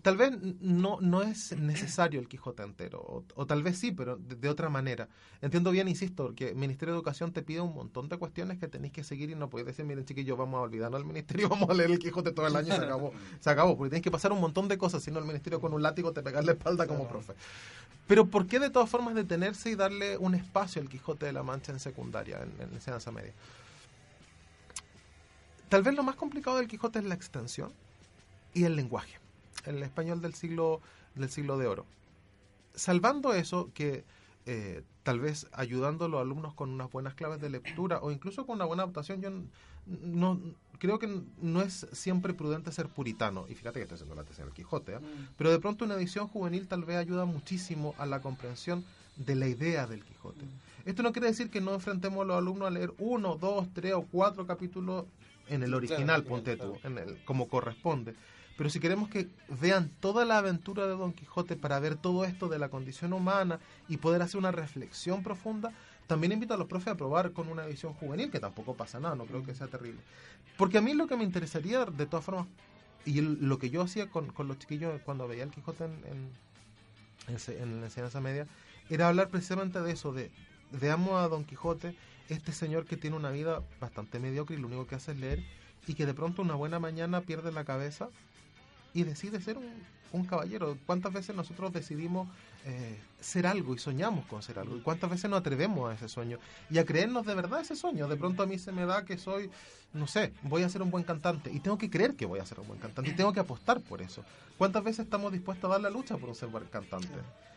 [0.00, 4.16] Tal vez no, no es necesario el Quijote entero, o, o tal vez sí, pero
[4.16, 5.08] de, de otra manera.
[5.42, 8.66] Entiendo bien, insisto, que el Ministerio de Educación te pide un montón de cuestiones que
[8.66, 11.68] tenéis que seguir y no podéis decir, miren chiquillos, vamos a olvidarnos al Ministerio, vamos
[11.70, 13.12] a leer el Quijote todo el año y se acabó.
[13.38, 15.72] Se acabó, porque tienes que pasar un montón de cosas, si no el Ministerio con
[15.72, 17.34] un látigo te pega en la espalda como profe.
[18.06, 21.42] Pero ¿por qué de todas formas detenerse y darle un espacio al Quijote de la
[21.42, 23.32] Mancha en secundaria, en, en enseñanza media?
[25.68, 27.72] Tal vez lo más complicado del Quijote es la extensión
[28.52, 29.18] y el lenguaje,
[29.64, 30.80] el español del siglo,
[31.14, 31.86] del siglo de oro.
[32.74, 34.04] Salvando eso, que
[34.46, 38.46] eh, tal vez ayudando a los alumnos con unas buenas claves de lectura o incluso
[38.46, 39.30] con una buena adaptación, yo
[39.86, 40.40] no
[40.78, 43.46] creo que no es siempre prudente ser puritano.
[43.48, 45.00] Y fíjate que estoy haciendo la tesis del Quijote, ¿ah?
[45.36, 48.84] pero de pronto una edición juvenil tal vez ayuda muchísimo a la comprensión
[49.16, 50.44] de la idea del Quijote.
[50.84, 53.94] Esto no quiere decir que no enfrentemos a los alumnos a leer uno, dos, tres
[53.94, 55.04] o cuatro capítulos
[55.48, 58.14] en el original, Claro, ponte tú, en el, como corresponde.
[58.56, 62.48] Pero si queremos que vean toda la aventura de Don Quijote para ver todo esto
[62.48, 65.72] de la condición humana y poder hacer una reflexión profunda,
[66.06, 69.14] también invito a los profes a probar con una edición juvenil, que tampoco pasa nada,
[69.14, 70.00] no creo que sea terrible.
[70.58, 72.46] Porque a mí lo que me interesaría, de todas formas,
[73.04, 76.30] y lo que yo hacía con, con los chiquillos cuando veía el Quijote en,
[77.28, 78.46] en, en la enseñanza media,
[78.90, 80.30] era hablar precisamente de eso, de
[80.70, 81.96] veamos a Don Quijote,
[82.28, 85.42] este señor que tiene una vida bastante mediocre y lo único que hace es leer,
[85.86, 88.10] y que de pronto una buena mañana pierde la cabeza
[88.94, 89.72] y decide ser un,
[90.12, 90.76] un caballero.
[90.86, 92.28] ¿Cuántas veces nosotros decidimos
[92.64, 94.76] eh, ser algo y soñamos con ser algo?
[94.76, 96.38] ¿Y cuántas veces nos atrevemos a ese sueño?
[96.70, 98.08] Y a creernos de verdad ese sueño.
[98.08, 99.50] De pronto a mí se me da que soy,
[99.92, 102.46] no sé, voy a ser un buen cantante y tengo que creer que voy a
[102.46, 104.24] ser un buen cantante y tengo que apostar por eso.
[104.58, 107.08] ¿Cuántas veces estamos dispuestos a dar la lucha por un ser buen cantante?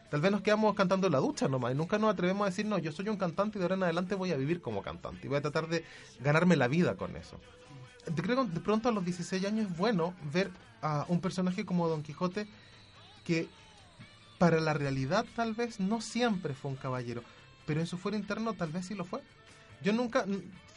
[0.10, 2.65] Tal vez nos quedamos cantando en la ducha nomás y nunca nos atrevemos a decir,
[2.65, 5.26] no, yo soy un cantante y de ahora en adelante voy a vivir como cantante
[5.26, 5.84] y voy a tratar de
[6.19, 7.39] ganarme la vida con eso.
[8.15, 11.88] Creo que de pronto a los 16 años es bueno ver a un personaje como
[11.88, 12.48] Don Quijote
[13.24, 13.48] que
[14.38, 17.24] para la realidad tal vez no siempre fue un caballero,
[17.65, 19.22] pero en su fuero interno tal vez sí lo fue.
[19.82, 20.26] Yo nunca,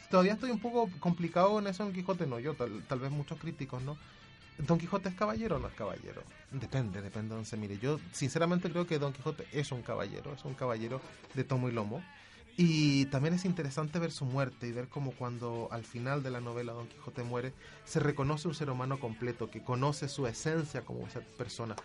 [0.09, 3.37] todavía estoy un poco complicado en eso en Quijote, no yo, tal, tal vez muchos
[3.37, 3.97] críticos, ¿no?
[4.57, 6.21] ¿Don Quijote es caballero o no es caballero?
[6.51, 7.77] Depende, depende de donde se mire.
[7.77, 11.01] Yo sinceramente creo que Don Quijote es un caballero, es un caballero
[11.33, 12.03] de tomo y lomo.
[12.61, 16.41] Y también es interesante ver su muerte y ver cómo cuando al final de la
[16.41, 17.53] novela Don Quijote muere,
[17.85, 21.77] se reconoce un ser humano completo, que conoce su esencia como esa persona.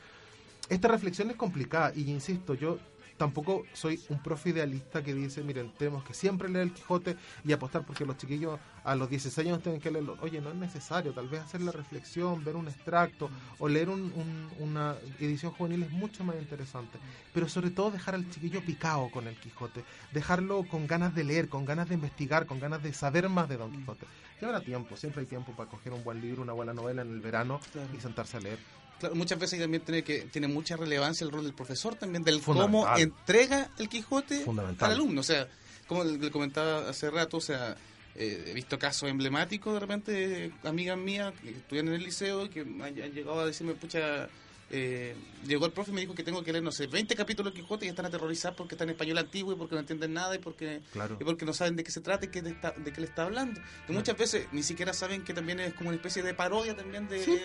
[0.68, 2.80] Esta reflexión es complicada y insisto, yo
[3.16, 7.52] tampoco soy un profe idealista que dice, miren, tenemos que siempre leer el Quijote y
[7.52, 10.16] apostar porque los chiquillos a los 16 años tienen que leerlo.
[10.20, 14.12] Oye, no es necesario, tal vez hacer la reflexión, ver un extracto o leer un-
[14.14, 16.98] un- una edición juvenil es mucho más interesante.
[17.32, 21.48] Pero sobre todo dejar al chiquillo picado con el Quijote, dejarlo con ganas de leer,
[21.48, 24.06] con ganas de investigar, con ganas de saber más de Don Quijote.
[24.40, 27.10] Y habrá tiempo, siempre hay tiempo para coger un buen libro, una buena novela en
[27.10, 27.88] el verano Claro.
[27.96, 28.58] y sentarse a leer.
[29.00, 32.40] Claro, muchas veces también tiene que tiene mucha relevancia el rol del profesor también del
[32.40, 34.44] cómo entrega el Quijote
[34.78, 35.48] al alumno o sea
[35.88, 37.76] como le comentaba hace rato o sea
[38.16, 42.44] eh, he visto casos emblemáticos de repente de amigas mías que estudian en el liceo
[42.44, 44.28] y que han, han llegado a decirme pucha
[44.70, 45.14] eh,
[45.46, 47.62] llegó el profe y me dijo que tengo que leer no sé 20 capítulos del
[47.62, 50.38] Quijote y están aterrorizados porque está en español antiguo y porque no entienden nada y
[50.38, 51.16] porque Claro.
[51.20, 53.06] y porque no saben de qué se trata y qué le está, de qué le
[53.06, 53.60] está hablando.
[53.86, 57.06] Que muchas veces ni siquiera saben que también es como una especie de parodia también
[57.08, 57.22] de...
[57.22, 57.38] Sí.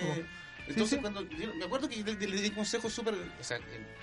[0.69, 1.01] Entonces, sí.
[1.01, 3.15] cuando yo me acuerdo que le, le di consejos súper...
[3.39, 3.57] O sea,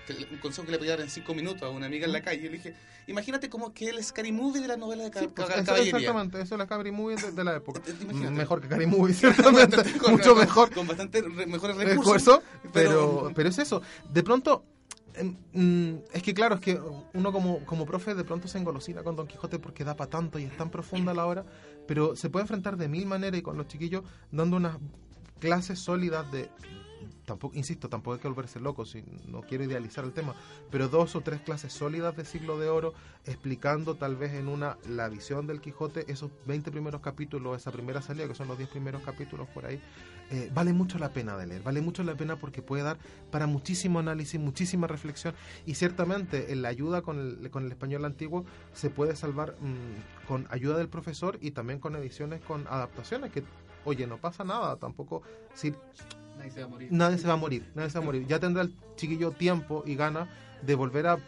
[0.06, 2.12] que le- un consejo que le podía dar en cinco minutos a una amiga en
[2.12, 2.42] la calle.
[2.42, 2.74] Yo le dije,
[3.06, 6.54] imagínate como que el Scary Movie de la novela de Sí, pues, eso- exactamente, eso
[6.54, 7.80] es la Cabri Movie de, de la época.
[7.86, 8.30] Eh, imagínate.
[8.34, 9.76] Mejor que Cari Movie, ciertamente.
[9.98, 10.70] Con- mucho con- mejor.
[10.74, 12.16] Con bastante re- mejores recursos.
[12.16, 13.82] esfuerzo, pero, pero- pero es eso.
[14.12, 14.64] De pronto,
[15.52, 16.80] mm, es que claro, es que
[17.14, 20.38] uno como, como profe de pronto se engolosina con Don Quijote porque da para tanto
[20.38, 21.44] y es tan profunda la obra,
[21.86, 24.76] pero se puede enfrentar de mil maneras y con los chiquillos dando unas
[25.38, 26.50] clases sólidas de...
[27.24, 30.36] Tampoco, insisto, tampoco hay que volverse loco, si no quiero idealizar el tema,
[30.70, 32.94] pero dos o tres clases sólidas de siglo de oro,
[33.24, 38.00] explicando tal vez en una la visión del Quijote, esos 20 primeros capítulos, esa primera
[38.00, 39.80] salida, que son los 10 primeros capítulos por ahí,
[40.30, 42.98] eh, vale mucho la pena de leer, vale mucho la pena porque puede dar
[43.30, 45.34] para muchísimo análisis, muchísima reflexión
[45.66, 50.26] y ciertamente en la ayuda con el, con el español antiguo se puede salvar mm,
[50.26, 53.44] con ayuda del profesor y también con ediciones con adaptaciones que,
[53.86, 55.22] oye, no pasa nada, tampoco,
[55.54, 55.72] si
[56.36, 56.88] Nadie se va a morir.
[56.92, 58.26] nadie se va a morir, nadie se va a morir.
[58.26, 60.28] Ya tendrá el chiquillo tiempo y ganas
[60.62, 61.18] de volver a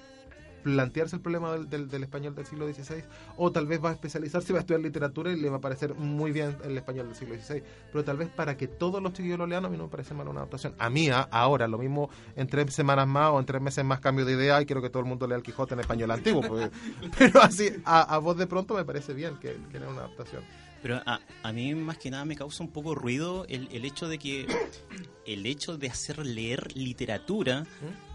[0.65, 3.03] plantearse el problema del, del- del español del siglo XVI
[3.37, 5.95] o tal vez va a especializarse, va a estudiar literatura y le va a parecer
[5.95, 9.39] muy bien el español del siglo XVI pero tal vez para que todos los chiquillos
[9.39, 11.79] lo lean a mí no me parece mal una adaptación a mí a- ahora, lo
[11.79, 14.83] mismo en tres semanas más o en tres meses más cambio de idea y quiero
[14.83, 16.71] que todo el mundo lea el Quijote en español antiguo pues.
[17.19, 20.43] pero así, a, a voz de pronto me parece bien que, que era una adaptación
[20.83, 24.09] Pero a, a mí más que nada me causa un poco ruido el, el hecho
[24.09, 24.47] de que
[25.27, 27.67] el hecho de hacer leer literatura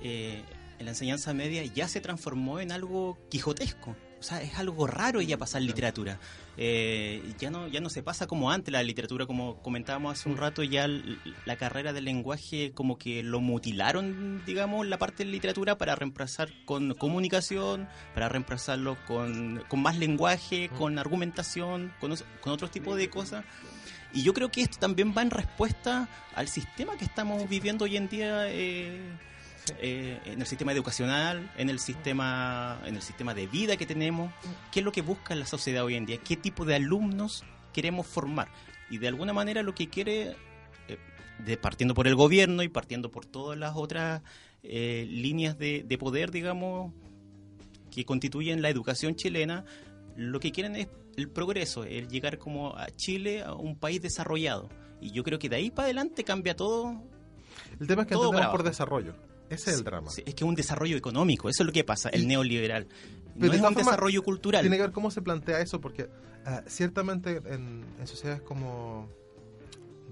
[0.02, 0.42] eh,
[0.80, 3.96] en la enseñanza media ya se transformó en algo quijotesco.
[4.24, 6.18] O sea, es algo raro ya pasar literatura.
[6.56, 10.38] Eh, ya no ya no se pasa como antes la literatura, como comentábamos hace un
[10.38, 15.78] rato, ya la carrera del lenguaje como que lo mutilaron, digamos, la parte de literatura
[15.78, 22.70] para reemplazar con comunicación, para reemplazarlo con, con más lenguaje, con argumentación, con, con otro
[22.70, 23.44] tipo de cosas.
[24.14, 27.98] Y yo creo que esto también va en respuesta al sistema que estamos viviendo hoy
[27.98, 29.02] en día eh,
[29.80, 34.32] eh, en el sistema educacional, en el sistema, en el sistema de vida que tenemos.
[34.72, 36.18] ¿Qué es lo que busca la sociedad hoy en día?
[36.18, 38.50] ¿Qué tipo de alumnos queremos formar?
[38.90, 40.36] Y de alguna manera lo que quiere,
[40.88, 40.98] eh,
[41.46, 44.22] de, partiendo por el gobierno y partiendo por todas las otras
[44.64, 46.94] eh, líneas de, de poder, digamos,
[47.90, 49.64] que constituyen la educación chilena,
[50.18, 54.68] lo que quieren es el progreso, el llegar como a Chile, a un país desarrollado.
[55.00, 57.02] Y yo creo que de ahí para adelante cambia todo.
[57.80, 59.16] el tema es que entendemos por desarrollo
[59.54, 61.84] ese es el drama Sí, es que es un desarrollo económico, eso es lo que
[61.84, 62.88] pasa, el neoliberal.
[63.40, 64.62] Pero No es un desarrollo cultural.
[64.62, 66.10] Tiene que ver cómo se plantea eso, porque
[66.46, 69.08] ah, ciertamente en, en sociedades como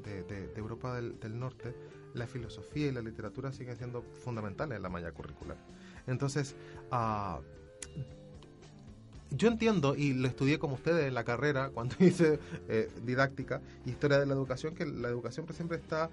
[0.04, 1.76] de, de- de Europa del, del Norte,
[2.14, 5.58] la filosofía y la literatura siguen siendo fundamentales en la malla curricular.
[6.08, 6.56] Entonces,
[6.92, 7.40] ah,
[9.30, 13.92] yo entiendo, y lo estudié como ustedes en la carrera, cuando hice eh, didáctica y
[13.92, 16.10] historia de la educación, que la educación siempre está,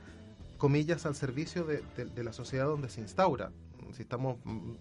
[0.59, 3.51] comillas, al servicio de, de- de la sociedad donde se instaura.
[3.92, 4.73] Si estamos mm,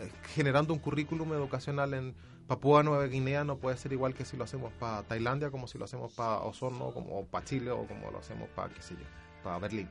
[0.00, 2.14] eh, generando un currículum educacional en
[2.46, 5.76] Papúa Nueva Guinea, no puede ser igual que si lo hacemos para Tailandia, como si
[5.76, 9.04] lo hacemos para Osorno, como para Chile o como lo hacemos para, qué sé yo,
[9.42, 9.88] para Berlín.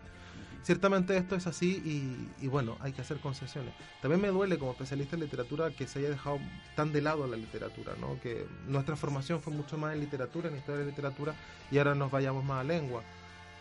[0.64, 3.74] Ciertamente esto es así y, y bueno, hay que hacer concesiones.
[4.02, 6.40] También me duele como especialista en literatura que se haya dejado
[6.76, 8.20] tan de lado la literatura, ¿no?
[8.20, 11.36] Que nuestra formación fue mucho más en literatura, en historia de literatura,
[11.72, 13.04] y ahora nos vayamos más a lengua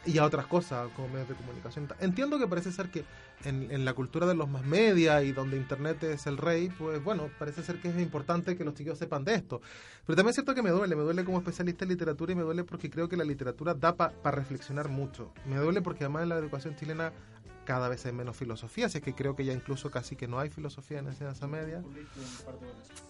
[0.07, 1.89] y a otras cosas como medios de comunicación.
[2.01, 3.05] Entiendo que parece ser que
[3.45, 7.03] en, en la cultura de los más media y donde Internet es el rey, pues
[7.03, 9.61] bueno, parece ser que es importante que los chicos sepan de esto.
[10.07, 12.43] Pero también es cierto que me duele, me duele como especialista en literatura y me
[12.43, 15.33] duele porque creo que la literatura da para reflexionar mucho.
[15.47, 17.13] Me duele porque además en la educación chilena
[17.67, 20.49] cada vez hay menos filosofía, así que creo que ya incluso casi que no hay
[20.49, 21.83] filosofía en enseñanza media.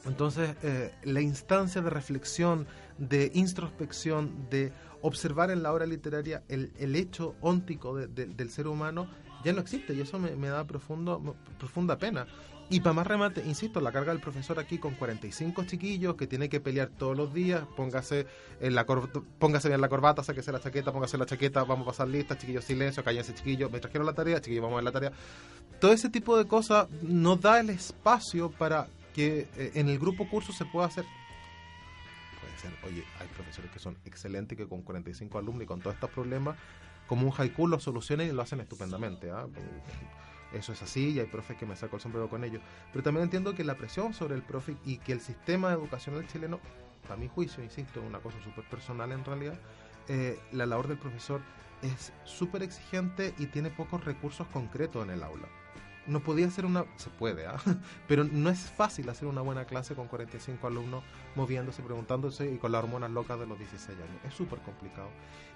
[0.04, 2.66] Entonces, eh, la instancia de reflexión,
[2.98, 8.66] de introspección, de observar en la obra literaria el, el hecho óntico de- del ser
[8.66, 9.08] humano
[9.44, 12.26] ya no existe y eso me, me da profundo, profunda pena.
[12.68, 16.48] Y para más remate, insisto, la carga del profesor aquí con 45 chiquillos que tiene
[16.48, 18.26] que pelear todos los días, póngase,
[18.60, 19.08] en la cor-
[19.38, 22.64] póngase bien la corbata, sáquese la chaqueta, póngase la chaqueta, vamos a pasar lista, chiquillos,
[22.64, 25.12] silencio, cállense chiquillos, me trajeron la tarea, chiquillos, vamos a ver la tarea.
[25.80, 30.28] Todo ese tipo de cosas nos da el espacio para que eh, en el grupo
[30.28, 31.04] curso se pueda hacer
[32.40, 35.94] puede ser, oye, hay profesores que son excelentes que con 45 alumnos y con todos
[35.94, 36.56] estos problemas,
[37.06, 39.30] como un haiku lo solucionan y lo hacen estupendamente.
[39.30, 39.46] ¿ah?
[40.56, 42.62] Eso es así y hay profes que me saco el sombrero con ellos.
[42.92, 46.60] Pero también entiendo que la presión sobre el profe y que el sistema educacional chileno,
[47.10, 49.58] a mi juicio, insisto, es una cosa súper personal en realidad,
[50.08, 51.40] eh, la labor del profesor
[51.82, 55.48] es súper exigente y tiene pocos recursos concretos en el aula.
[56.06, 57.56] No podía hacer una, se puede, ¿ah?
[58.08, 61.02] pero no es fácil hacer una buena clase con 45 alumnos
[61.34, 64.20] moviéndose, preguntándose y con las hormonas locas de los 16 años.
[64.26, 65.08] Es súper complicado.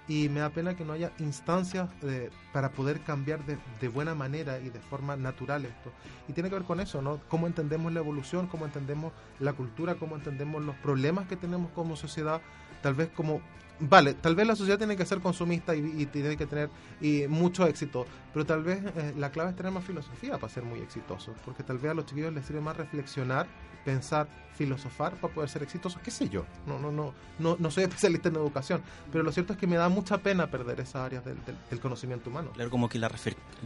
[0.07, 4.15] Y me da pena que no haya instancias eh, para poder cambiar de, de buena
[4.15, 5.91] manera y de forma natural esto.
[6.27, 7.19] Y tiene que ver con eso, ¿no?
[7.29, 11.95] Cómo entendemos la evolución, cómo entendemos la cultura, cómo entendemos los problemas que tenemos como
[11.95, 12.41] sociedad,
[12.81, 13.41] tal vez como...
[13.83, 16.69] Vale, tal vez la sociedad tiene que ser consumista y, y tiene que tener
[16.99, 20.61] y mucho éxito, pero tal vez eh, la clave es tener más filosofía para ser
[20.63, 23.47] muy exitoso, porque tal vez a los chiquillos les sirve más reflexionar,
[23.83, 24.27] pensar,
[24.65, 26.45] filosofar para poder ser exitosos, qué sé yo.
[26.67, 28.81] No, no, no, no, no soy especialista en educación,
[29.11, 31.79] pero lo cierto es que me da mucha pena perder esas áreas del, del- del
[31.79, 32.51] conocimiento humano.
[32.53, 33.09] Claro, como que la,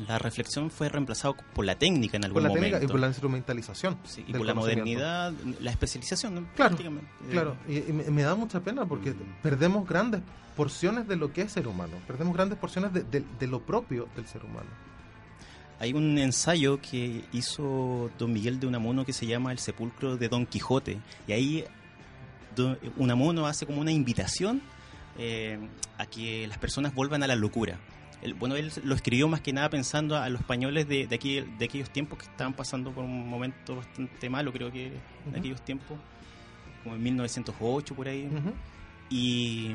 [0.07, 2.65] la reflexión fue reemplazada por la técnica en algún Por la momento.
[2.77, 3.97] técnica y por la instrumentalización.
[4.05, 6.47] Sí, y por la modernidad, la especialización, ¿no?
[6.55, 6.77] Claro.
[7.31, 9.41] Claro, y, y me, me da mucha pena porque Mm.
[9.41, 10.21] perdemos grandes
[10.55, 14.07] porciones de lo que es ser humano, perdemos grandes porciones de, de- de lo propio
[14.15, 14.69] del ser humano.
[15.79, 20.29] Hay un ensayo que hizo don Miguel de Unamuno que se llama El sepulcro de
[20.29, 20.99] Don Quijote.
[21.27, 21.63] Y ahí
[22.97, 24.61] Unamuno hace como una invitación
[25.17, 25.59] eh,
[25.97, 27.77] a que las personas vuelvan a la locura.
[28.21, 31.41] Él- bueno, él lo escribió más que nada pensando a los españoles de, de, aquí,
[31.41, 34.93] de aquellos tiempos que estaban pasando por un momento bastante malo, creo que en
[35.29, 35.37] Ujú.
[35.39, 35.97] aquellos tiempos,
[36.83, 38.25] como en 1908 por ahí.
[38.31, 38.53] Ujú.
[39.09, 39.71] Y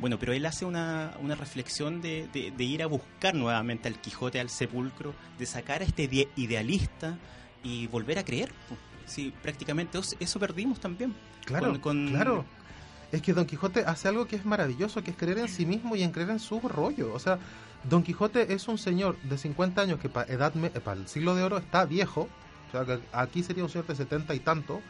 [0.00, 4.00] bueno, pero él hace una, una reflexión de, de- de ir a buscar nuevamente al
[4.00, 7.18] Quijote, al sepulcro, de sacar a este ide- idealista
[7.62, 8.50] y volver a creer.
[9.06, 11.14] Sí, prácticamente eso perdimos también.
[11.44, 12.44] Claro, Con- con- claro.
[13.12, 15.96] Es que Don Quijote hace algo que es maravilloso, que es creer en sí mismo
[15.96, 17.12] y en creer en su rollo.
[17.12, 17.38] O sea,
[17.82, 21.08] Don Quijote es un señor de 50 años que para edad me- eh, para el
[21.08, 22.28] siglo de oro está viejo.
[22.68, 24.80] O sea, que aquí sería un señor de 70 y tanto,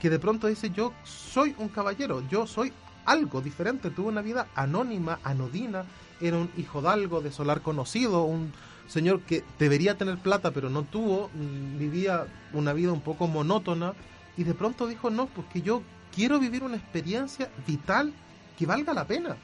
[0.00, 2.72] que de pronto dice, yo soy un caballero, yo soy
[3.04, 5.84] algo diferente, tuve una vida anónima, anodina,
[6.20, 8.52] era un hijo de algo, de solar conocido, un
[8.88, 13.94] señor que debería tener plata pero no tuvo, mm, vivía una vida un poco monótona.
[14.36, 15.82] Y de pronto dijo, no, pues que yo
[16.14, 18.12] quiero vivir una experiencia vital
[18.58, 19.36] que valga la pena.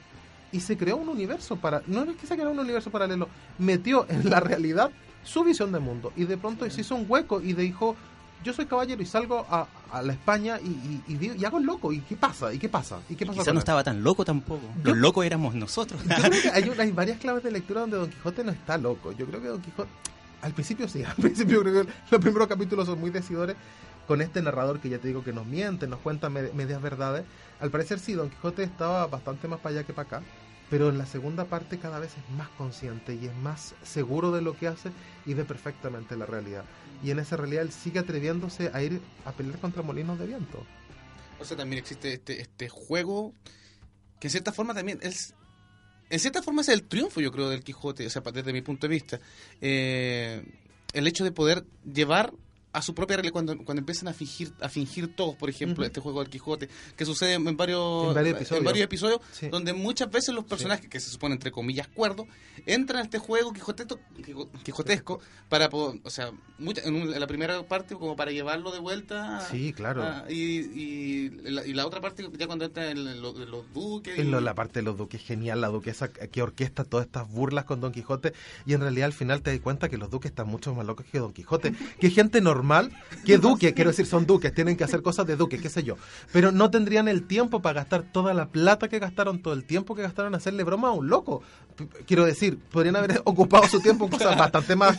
[0.51, 3.27] Y se creó un universo para, no es que se creó un universo paralelo,
[3.57, 4.91] metió en la realidad
[5.23, 6.13] su visión de mundo.
[6.15, 7.95] Y de pronto se hizo un hueco y dijo,
[8.43, 11.57] yo soy caballero y salgo a, a la España y, y, y digo- y hago
[11.59, 11.91] el loco.
[11.93, 12.53] ¿Y qué pasa?
[12.53, 12.99] ¿Y qué pasa?
[13.09, 13.39] ¿Y qué pasa?
[13.39, 14.61] Quizás no estaba tan loco tampoco.
[14.83, 16.01] Yo- Los locos éramos nosotros.
[16.03, 16.49] Yo creo que
[16.81, 19.11] hay, varias claves de lectura donde Don Quijote no está loco.
[19.13, 19.89] Yo creo que Don Quijote,
[20.41, 23.55] al principio sí, al principio creo que los primeros capítulos son muy decidores
[24.07, 27.25] con este narrador que ya te digo que nos miente, nos cuenta me- medias verdades.
[27.59, 30.21] Al parecer sí, Don Quijote estaba bastante más para allá que para acá,
[30.69, 34.41] pero en la segunda parte cada vez es más consciente y es más seguro de
[34.41, 34.91] lo que hace
[35.25, 36.65] y ve perfectamente la realidad.
[37.03, 40.65] Y en esa realidad él sigue atreviéndose a ir a pelear contra molinos de viento.
[41.39, 43.33] O sea, también existe este, este juego
[44.19, 45.33] que en cierta forma también es...
[46.09, 48.87] En cierta forma es el triunfo, yo creo, del Quijote, o sea, desde mi punto
[48.87, 49.19] de vista.
[49.59, 50.41] Eh,
[50.93, 52.33] el hecho de poder llevar
[52.77, 55.99] a su propia realidad cuando, cuando empiezan a fingir a fingir todos, por ejemplo, este
[55.99, 58.63] juego del Quijote, que sucede en varios, En varios episodios.
[58.65, 59.49] varios episodios, Sí.
[59.49, 62.27] donde muchas veces los personajes, que se supone entre comillas cuerdos,
[62.65, 65.19] entran a este juego quijoteto, quijo- quijotesco
[65.49, 69.41] para, o sea, mucha- en, un- en la primera parte como para llevarlo de vuelta.
[69.49, 70.03] Sí, claro.
[70.29, 74.17] Y, y, la, y la otra parte, ya cuando entra en lo- en los duques.
[74.19, 77.27] En y- lo- la parte de los duques genial, la duquesa que orquesta todas estas
[77.29, 78.33] burlas con Don Quijote
[78.65, 81.05] y en realidad al final te das cuenta que los duques están mucho más locos
[81.11, 82.66] que Don Quijote, que gente normal,
[83.25, 85.95] que duque, quiero decir, son duques, tienen que hacer cosas de duques, qué sé yo,
[86.31, 89.95] pero no tendrían el tiempo para gastar toda la plata que gastaron, todo el tiempo
[89.95, 91.41] que gastaron en hacerle broma a un loco.
[92.05, 94.97] Quiero decir, podrían haber ocupado su tiempo en cosas bastante más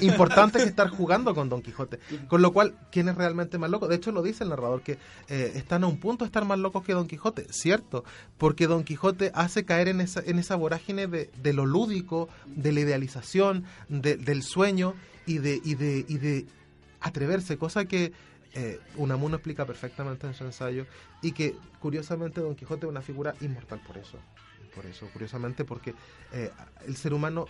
[0.00, 1.98] importantes que estar jugando con Don Quijote.
[2.28, 3.88] Con lo cual, ¿quién es realmente más loco?
[3.88, 6.58] De hecho, lo dice el narrador, que eh, están a un punto de estar más
[6.58, 8.04] locos que Don Quijote, ¿cierto?
[8.38, 12.72] Porque Don Quijote hace caer en esa, en esa vorágine de, de lo lúdico, de
[12.72, 14.94] la idealización, de- del sueño
[15.26, 16.46] y de, y de, y de
[17.06, 18.12] atreverse, cosa que
[18.54, 20.86] eh, Unamuno explica perfectamente en su ensayo
[21.22, 24.18] y que curiosamente Don Quijote es una figura inmortal por eso.
[24.74, 25.94] Por eso, curiosamente, porque
[26.32, 26.50] eh,
[26.86, 27.46] el ser humano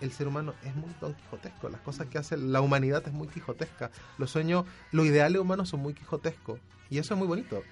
[0.00, 1.68] el ser humano es muy don quijotesco.
[1.68, 3.90] Las cosas que hace la humanidad es muy quijotesca.
[4.16, 6.60] Los sueños, los ideales humanos son muy quijotescos.
[6.88, 7.64] Y eso es muy bonito.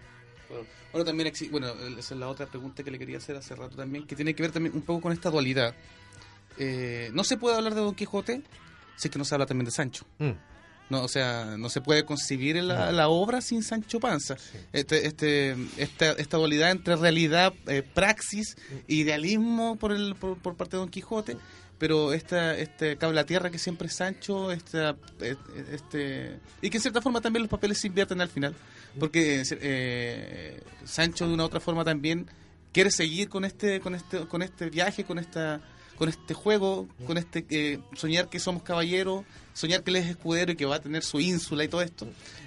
[0.91, 4.07] Bueno, también bueno, esa es la otra pregunta que le quería hacer hace rato también,
[4.07, 5.75] que tiene que ver también un poco con esta dualidad.
[6.59, 8.43] Eh, no se puede hablar de Don Quijote
[8.97, 10.05] si es que no se habla también de Sancho.
[10.19, 10.33] Mm.
[10.89, 14.37] No, o sea, no se puede concebir la, la obra sin Sancho Panza.
[14.73, 18.57] Este, este, esta, esta dualidad entre realidad, eh, praxis,
[18.87, 21.37] idealismo por, el, por, por parte de Don Quijote,
[21.79, 25.37] pero esta, este cable a tierra que siempre es Sancho, esta, eh,
[25.73, 28.55] este, y que en cierta forma también los papeles se invierten al final,
[28.99, 32.27] porque eh, Sancho de una u otra forma también
[32.73, 35.61] quiere seguir con este, con este, con este viaje, con esta
[35.97, 39.25] con este juego, con este eh, soñar que somos caballeros,
[39.55, 42.07] soñar que él es escudero y que va a tener su ínsula y todo esto.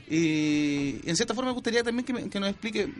[0.10, 2.92] Y en cierta forma me gustaría también que, me- que nos explique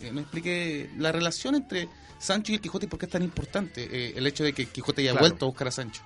[0.00, 1.88] que nos explique la relación entre
[2.18, 4.66] Sancho y el Quijote y por qué es tan importante eh, el hecho de que
[4.66, 5.26] Quijote haya Claro.
[5.28, 6.02] vuelto a buscar a Sancho.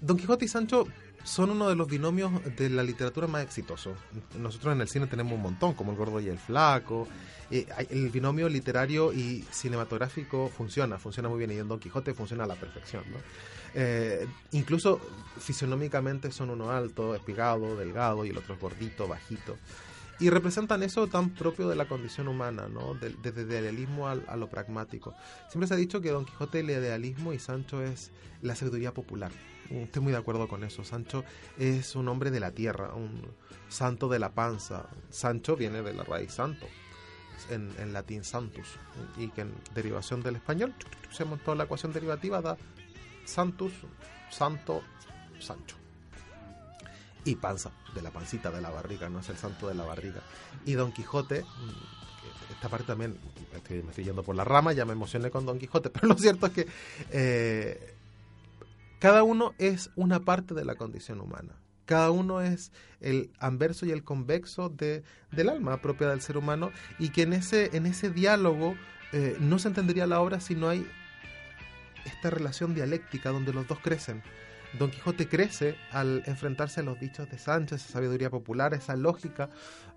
[0.00, 0.86] Don Quijote y Sancho
[1.26, 3.98] son uno de los binomios de la literatura más exitosos.
[4.38, 7.06] Nosotros en el cine tenemos un montón, como El Gordo y el Flaco.
[7.50, 11.50] Eh, el binomio literario y cinematográfico funciona, funciona muy bien.
[11.50, 13.02] Y en Don Quijote funciona a la perfección.
[13.74, 15.00] Eh, incluso
[15.38, 19.56] fisionómicamente son uno alto, espigado, delgado y el otro es gordito, bajito.
[20.18, 22.94] Y representan eso tan propio de la condición humana, ¿no?
[22.94, 25.14] Desde el idealismo al- a lo pragmático.
[25.50, 28.94] Siempre se ha dicho que Don Quijote es el idealismo y Sancho es la sabiduría
[28.94, 29.30] popular.
[29.70, 30.84] Estoy muy de acuerdo con eso.
[30.84, 31.24] Sancho
[31.58, 33.32] es un hombre de la tierra, un
[33.68, 34.88] santo de la panza.
[35.10, 36.66] Sancho viene de la raíz santo,
[37.50, 38.78] en, latín santus,
[39.16, 40.74] y que en derivación del español,
[41.10, 42.56] se montó la ecuación derivativa, da
[43.24, 43.72] santus,
[44.30, 44.82] santo,
[45.40, 45.76] Sancho.
[47.24, 50.22] Y panza, de la pancita, de la barriga, no es el santo de la barriga.
[50.64, 53.18] Y Don Quijote, mm, esta parte también,
[53.68, 56.46] me estoy yendo por la rama, ya me emocioné con Don Quijote, pero lo cierto
[56.46, 56.66] es que
[57.10, 57.95] eh,
[58.98, 61.56] cada uno es una parte de la condición humana.
[61.84, 66.72] Cada uno es el anverso y el convexo de, del alma propia del ser humano
[66.98, 68.74] y que en ese, en ese diálogo
[69.12, 70.84] eh, no se entendería la obra si no hay
[72.04, 74.22] esta relación dialéctica donde los dos crecen.
[74.78, 79.50] Don Quijote crece al enfrentarse a los dichos de Sancho, esa sabiduría popular, esa lógica.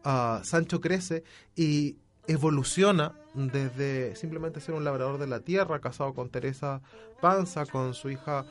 [0.04, 1.24] Ah, Sancho crece
[1.56, 1.98] y
[2.28, 6.82] evoluciona desde simplemente ser un labrador de la tierra, casado con Teresa
[7.20, 8.46] Panza, con su hija,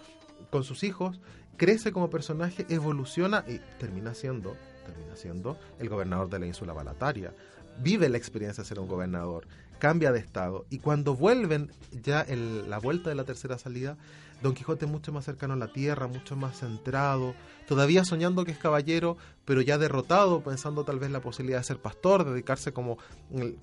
[0.51, 1.21] con sus hijos,
[1.57, 7.35] crece como personaje, evoluciona y termina siendo, termina siendo el gobernador de la ínsula Balataria.
[7.81, 9.47] Vive la experiencia de ser un gobernador,
[9.79, 11.71] cambia de estado y cuando vuelven
[12.03, 13.97] ya en la vuelta de la tercera salida,
[14.43, 17.35] Don Quijote mucho más cercano a la tierra, mucho más centrado,
[17.67, 21.79] todavía soñando que es caballero, pero ya derrotado, pensando tal vez la posibilidad de ser
[21.79, 22.99] pastor, dedicarse como,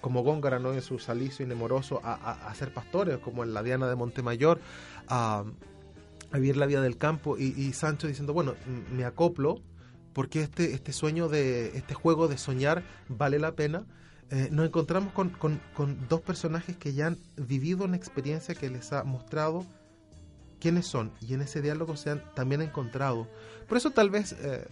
[0.01, 0.73] como Góngora ¿no?
[0.73, 4.59] en su salicio inemoroso a, a, a ser pastores, como en la Diana de Montemayor,
[5.07, 5.45] a,
[6.31, 8.55] a vivir la vida del campo, y, y Sancho diciendo, bueno,
[8.91, 9.61] me acoplo,
[10.13, 13.85] porque este, este sueño de, este juego de soñar vale la pena.
[14.31, 18.69] Eh, nos encontramos con, con- con dos personajes que ya han vivido una experiencia que
[18.69, 19.65] les ha mostrado
[20.59, 23.27] quiénes son y en ese diálogo se han también encontrado.
[23.67, 24.65] Por eso tal vez eh,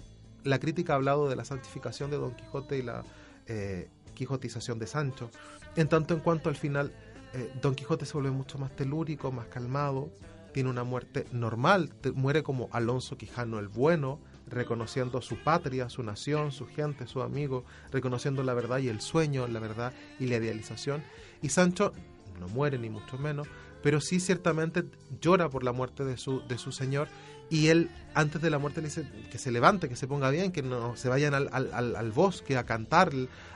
[0.43, 3.03] la crítica ha hablado de la santificación de Don Quijote y la
[3.45, 5.29] eh, quijotización de Sancho,
[5.75, 6.91] en tanto en cuanto al final
[7.33, 10.09] eh, Don Quijote se vuelve mucho más telúrico, más calmado,
[10.53, 16.51] tiene una muerte normal, muere como Alonso Quijano el Bueno, reconociendo su patria, su nación,
[16.51, 21.03] su gente, su amigo, reconociendo la verdad y el sueño, la verdad y la idealización.
[21.41, 21.93] Y Sancho
[22.39, 23.47] no muere ni mucho menos,
[23.81, 24.85] pero sí ciertamente
[25.21, 27.07] llora por la muerte de su, de su señor
[27.49, 30.51] y él antes de la muerte le dice que se levante, que se ponga bien,
[30.51, 33.11] que no se vayan al, al, bosque a cantar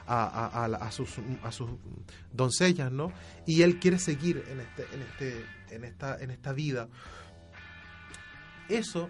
[0.05, 1.09] a, a- sus,
[1.43, 1.69] a sus
[2.33, 3.11] doncellas, ¿no?
[3.45, 6.89] Y él quiere seguir en, este, en, este, en, esta, en esta vida.
[8.69, 9.09] Eso,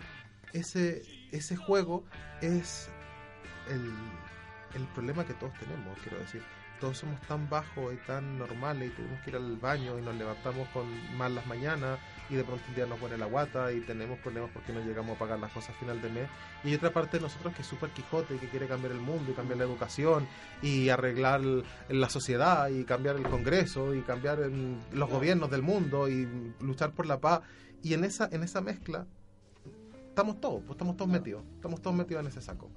[0.53, 1.01] ese,
[1.31, 2.05] ese juego
[2.41, 2.89] es
[3.69, 3.91] el,
[4.75, 6.43] el problema que todos tenemos, quiero decir.
[6.79, 10.15] Todos somos tan bajos y tan normales y tenemos que ir al baño y nos
[10.15, 10.85] levantamos con
[11.17, 11.97] mal las mañanas
[12.29, 15.15] y de pronto un día nos pone la guata y tenemos problemas porque no llegamos
[15.15, 16.29] a pagar las cosas a final de mes.
[16.63, 18.99] Y hay otra parte de nosotros que es súper Quijote y que quiere cambiar el
[18.99, 20.27] mundo y cambiar la educación
[20.61, 21.41] y arreglar
[21.89, 26.27] la sociedad y cambiar el Congreso y cambiar el- los gobiernos del mundo y
[26.59, 27.41] luchar por la paz.
[27.81, 29.07] Y en esa, en esa mezcla
[30.09, 32.69] estamos todos, pues estamos todos metidos, estamos todos metidos en ese saco.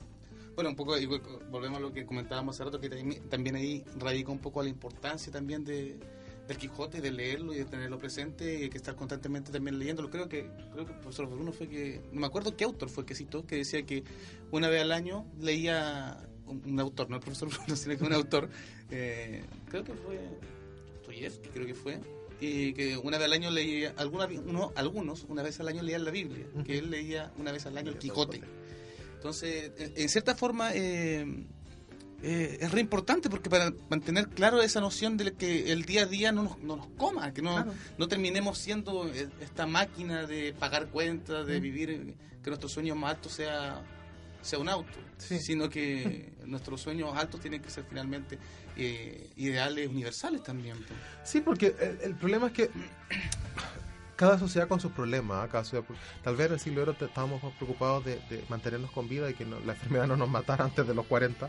[0.54, 3.84] Bueno, un poco, igual, volvemos a lo que comentábamos hace rato, que también también ahí
[3.96, 5.98] radica un poco la importancia también de,
[6.50, 10.10] del Quijote, de leerlo y de tenerlo presente y hay que estar constantemente también leyéndolo.
[10.10, 13.06] Creo que, creo que el profesor Bruno fue que, no me acuerdo qué autor fue
[13.06, 14.02] que citó, que decía que
[14.50, 18.12] una vez al año leía un, un autor, no el profesor Bruno, sino que un
[18.12, 18.50] autor,
[18.90, 20.18] eh, creo que fue
[20.94, 22.00] Dostoyevsky, creo que fue,
[22.40, 26.04] y que una vez al año leía, alguna, uno, algunos una vez al año leían
[26.04, 28.40] la Biblia, que él leía una vez al año el Quijote.
[29.20, 31.26] Entonces, en, cierta forma, eh,
[32.22, 36.06] eh, es re importante porque para mantener claro esa noción de que el día a
[36.06, 37.74] día no nos, no nos coma, que no, Claro.
[37.98, 43.16] no terminemos siendo eh, esta máquina de pagar cuentas, de vivir, que nuestro sueño más
[43.16, 43.82] alto sea,
[44.40, 45.38] sea un auto, Sí.
[45.38, 48.38] sino que nuestros sueños altos tienen que ser finalmente
[48.74, 50.76] eh, ideales universales también.
[51.24, 52.70] Sí, porque el, el problema es que
[54.20, 55.48] cada sociedad con sus problemas, ¿ah?
[55.50, 55.86] cada sociedad-
[56.22, 59.34] tal vez en el siglo te- estábamos más preocupados de, de mantenernos con vida y
[59.34, 61.48] que no- la enfermedad no nos matara antes de los 40,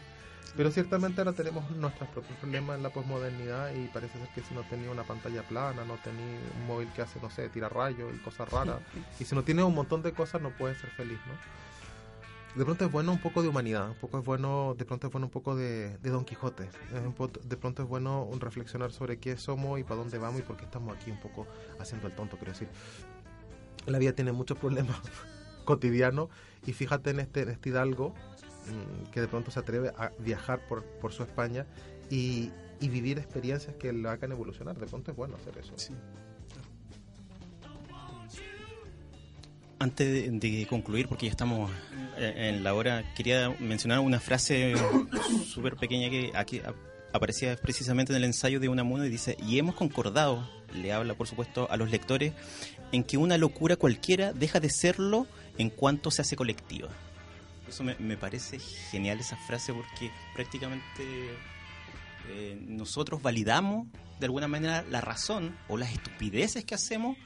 [0.56, 4.54] pero ciertamente ahora tenemos nuestros propios problemas en la posmodernidad y parece ser que si
[4.54, 8.10] no tenía una pantalla plana, no tenía un móvil que hace, no sé, tira rayos
[8.16, 8.78] y cosas raras,
[9.20, 11.34] y si no tienes un montón de cosas no puedes ser feliz, ¿no?
[12.56, 15.14] De pronto es bueno un poco de humanidad, un poco es bueno, de pronto es
[15.14, 16.70] bueno un poco de, de Don Quijote,
[17.43, 20.58] de pronto es bueno un reflexionar sobre qué somos y para dónde vamos y por
[20.58, 21.47] qué estamos aquí un poco
[21.80, 22.68] haciendo el tonto, quiero decir.
[23.86, 24.97] La vida tiene muchos problemas
[25.66, 26.28] cotidianos
[26.66, 30.68] y fíjate en este, en este hidalgo mm, que de pronto se atreve a viajar
[30.68, 31.66] por, por su España
[32.10, 35.72] y, y vivir experiencias que lo hagan evolucionar, de pronto es bueno hacer eso.
[35.78, 35.95] Sí.
[39.82, 40.08] Antes
[40.40, 41.72] de, de concluir, porque ya estamos
[42.18, 44.76] eh, en la hora, quería mencionar una frase
[45.52, 46.76] súper pequeña que aquí ap-
[47.14, 51.28] aparecía precisamente en el ensayo de Unamuno y dice, y hemos concordado, le habla por
[51.28, 52.34] supuesto a los lectores,
[52.92, 55.26] en que una locura cualquiera deja de serlo
[55.58, 56.90] en cuanto se hace colectiva.
[57.68, 61.04] Eso me, me parece genial esa frase porque prácticamente
[62.30, 63.88] eh, nosotros validamos
[64.20, 67.18] de alguna manera la razón o las estupideces que hacemos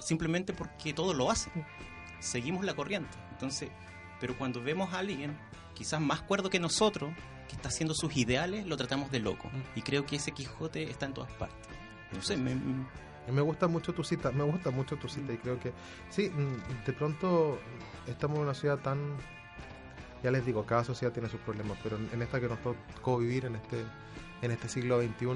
[0.00, 1.52] simplemente porque todos lo hacen.
[2.22, 3.16] Seguimos la corriente.
[3.32, 3.70] Entonces,
[4.20, 5.36] pero cuando vemos a alguien
[5.74, 7.12] quizás más cuerdo que nosotros,
[7.48, 9.50] que está haciendo sus ideales, lo tratamos de loco.
[9.74, 11.68] Y creo que ese Quijote está en todas partes.
[12.12, 15.72] No sé, me- gusta mucho tu cita, me gusta mucho tu cita y creo que
[16.10, 17.58] sí, mm, de pronto
[18.06, 19.16] estamos en una ciudad tan,
[20.22, 23.18] ya les digo, cada sociedad tiene sus problemas, pero en en esta que nos tocó
[23.18, 23.84] vivir en este,
[24.42, 25.26] en este siglo XXI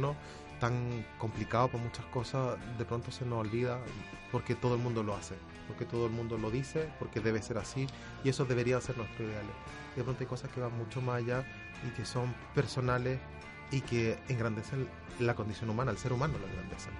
[0.60, 3.78] tan complicado por muchas cosas, de pronto se nos olvida
[4.32, 5.34] porque todo el mundo lo hace,
[5.66, 7.86] porque todo el mundo lo dice, porque debe ser así
[8.24, 9.44] y eso debería ser nuestro ideal.
[9.94, 11.44] Y de pronto hay cosas que van mucho más allá
[11.86, 13.18] y que son personales
[13.70, 14.88] y que engrandecen
[15.20, 16.92] la condición humana, el ser humano lo engrandecen.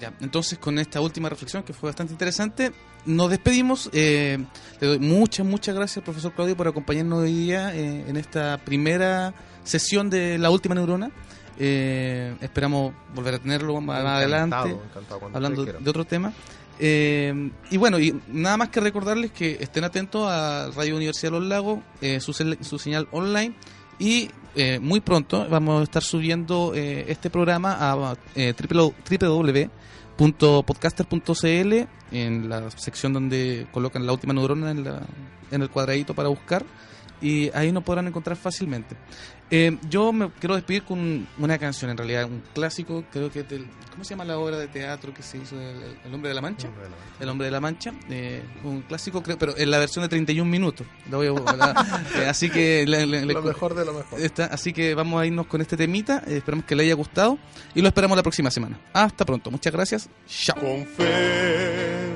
[0.00, 2.72] Ya, entonces con esta última reflexión que fue bastante interesante,
[3.06, 3.90] nos despedimos.
[3.92, 4.44] Eh,
[4.80, 9.34] le doy muchas, muchas gracias, profesor Claudio, por acompañarnos hoy día eh, en esta primera
[9.62, 11.12] sesión de la última neurona.
[11.58, 16.32] Eh, esperamos volver a tenerlo más Encantado, adelante, encantado, hablando de otro tema.
[16.78, 21.38] Eh, y bueno, y nada más que recordarles que estén atentos a Radio Universidad de
[21.40, 23.54] los Lagos, eh, su, su señal online.
[23.98, 28.52] Y eh, muy pronto vamos a estar subiendo eh, este programa a eh,
[30.18, 35.02] www.podcaster.cl en la sección donde colocan la última neurona en, la-
[35.50, 36.64] en el cuadradito para buscar
[37.24, 38.96] y ahí nos podrán encontrar fácilmente.
[39.50, 43.48] Eh, yo me quiero despedir con una canción, en realidad, un clásico, creo que es
[43.48, 46.34] del, ¿cómo se llama la obra de teatro que se hizo, El, El Hombre de
[46.34, 46.68] la Mancha?
[47.20, 50.50] El Hombre de la Mancha, eh, un clásico, creo, pero en la versión de 31
[50.50, 50.86] minutos.
[51.10, 54.20] La voy a- la- eh, así que Lo mejor de lo mejor.
[54.20, 56.22] Está, así que vamos a irnos con este temita.
[56.26, 57.38] eh, esperamos que le haya gustado
[57.74, 58.80] y lo esperamos la próxima semana.
[58.92, 59.50] Hasta pronto.
[59.50, 60.08] Muchas gracias.
[60.26, 60.56] Chao.
[60.58, 62.08] Con fe,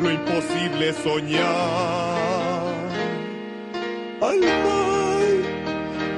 [0.00, 2.43] lo imposible es soñar.
[4.20, 5.44] Al mal,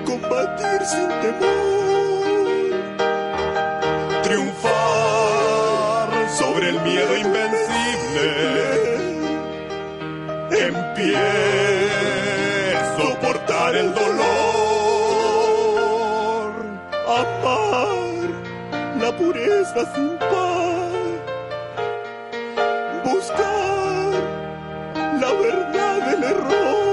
[0.05, 2.71] combatir sin temor.
[4.23, 8.29] Triunfar sobre el miedo invencible.
[10.51, 11.29] En pie,
[12.99, 14.27] soportar el dolor.
[17.09, 18.29] Amar
[19.01, 20.57] la pureza sin par
[23.05, 24.13] buscar
[25.21, 26.86] la verdad del error,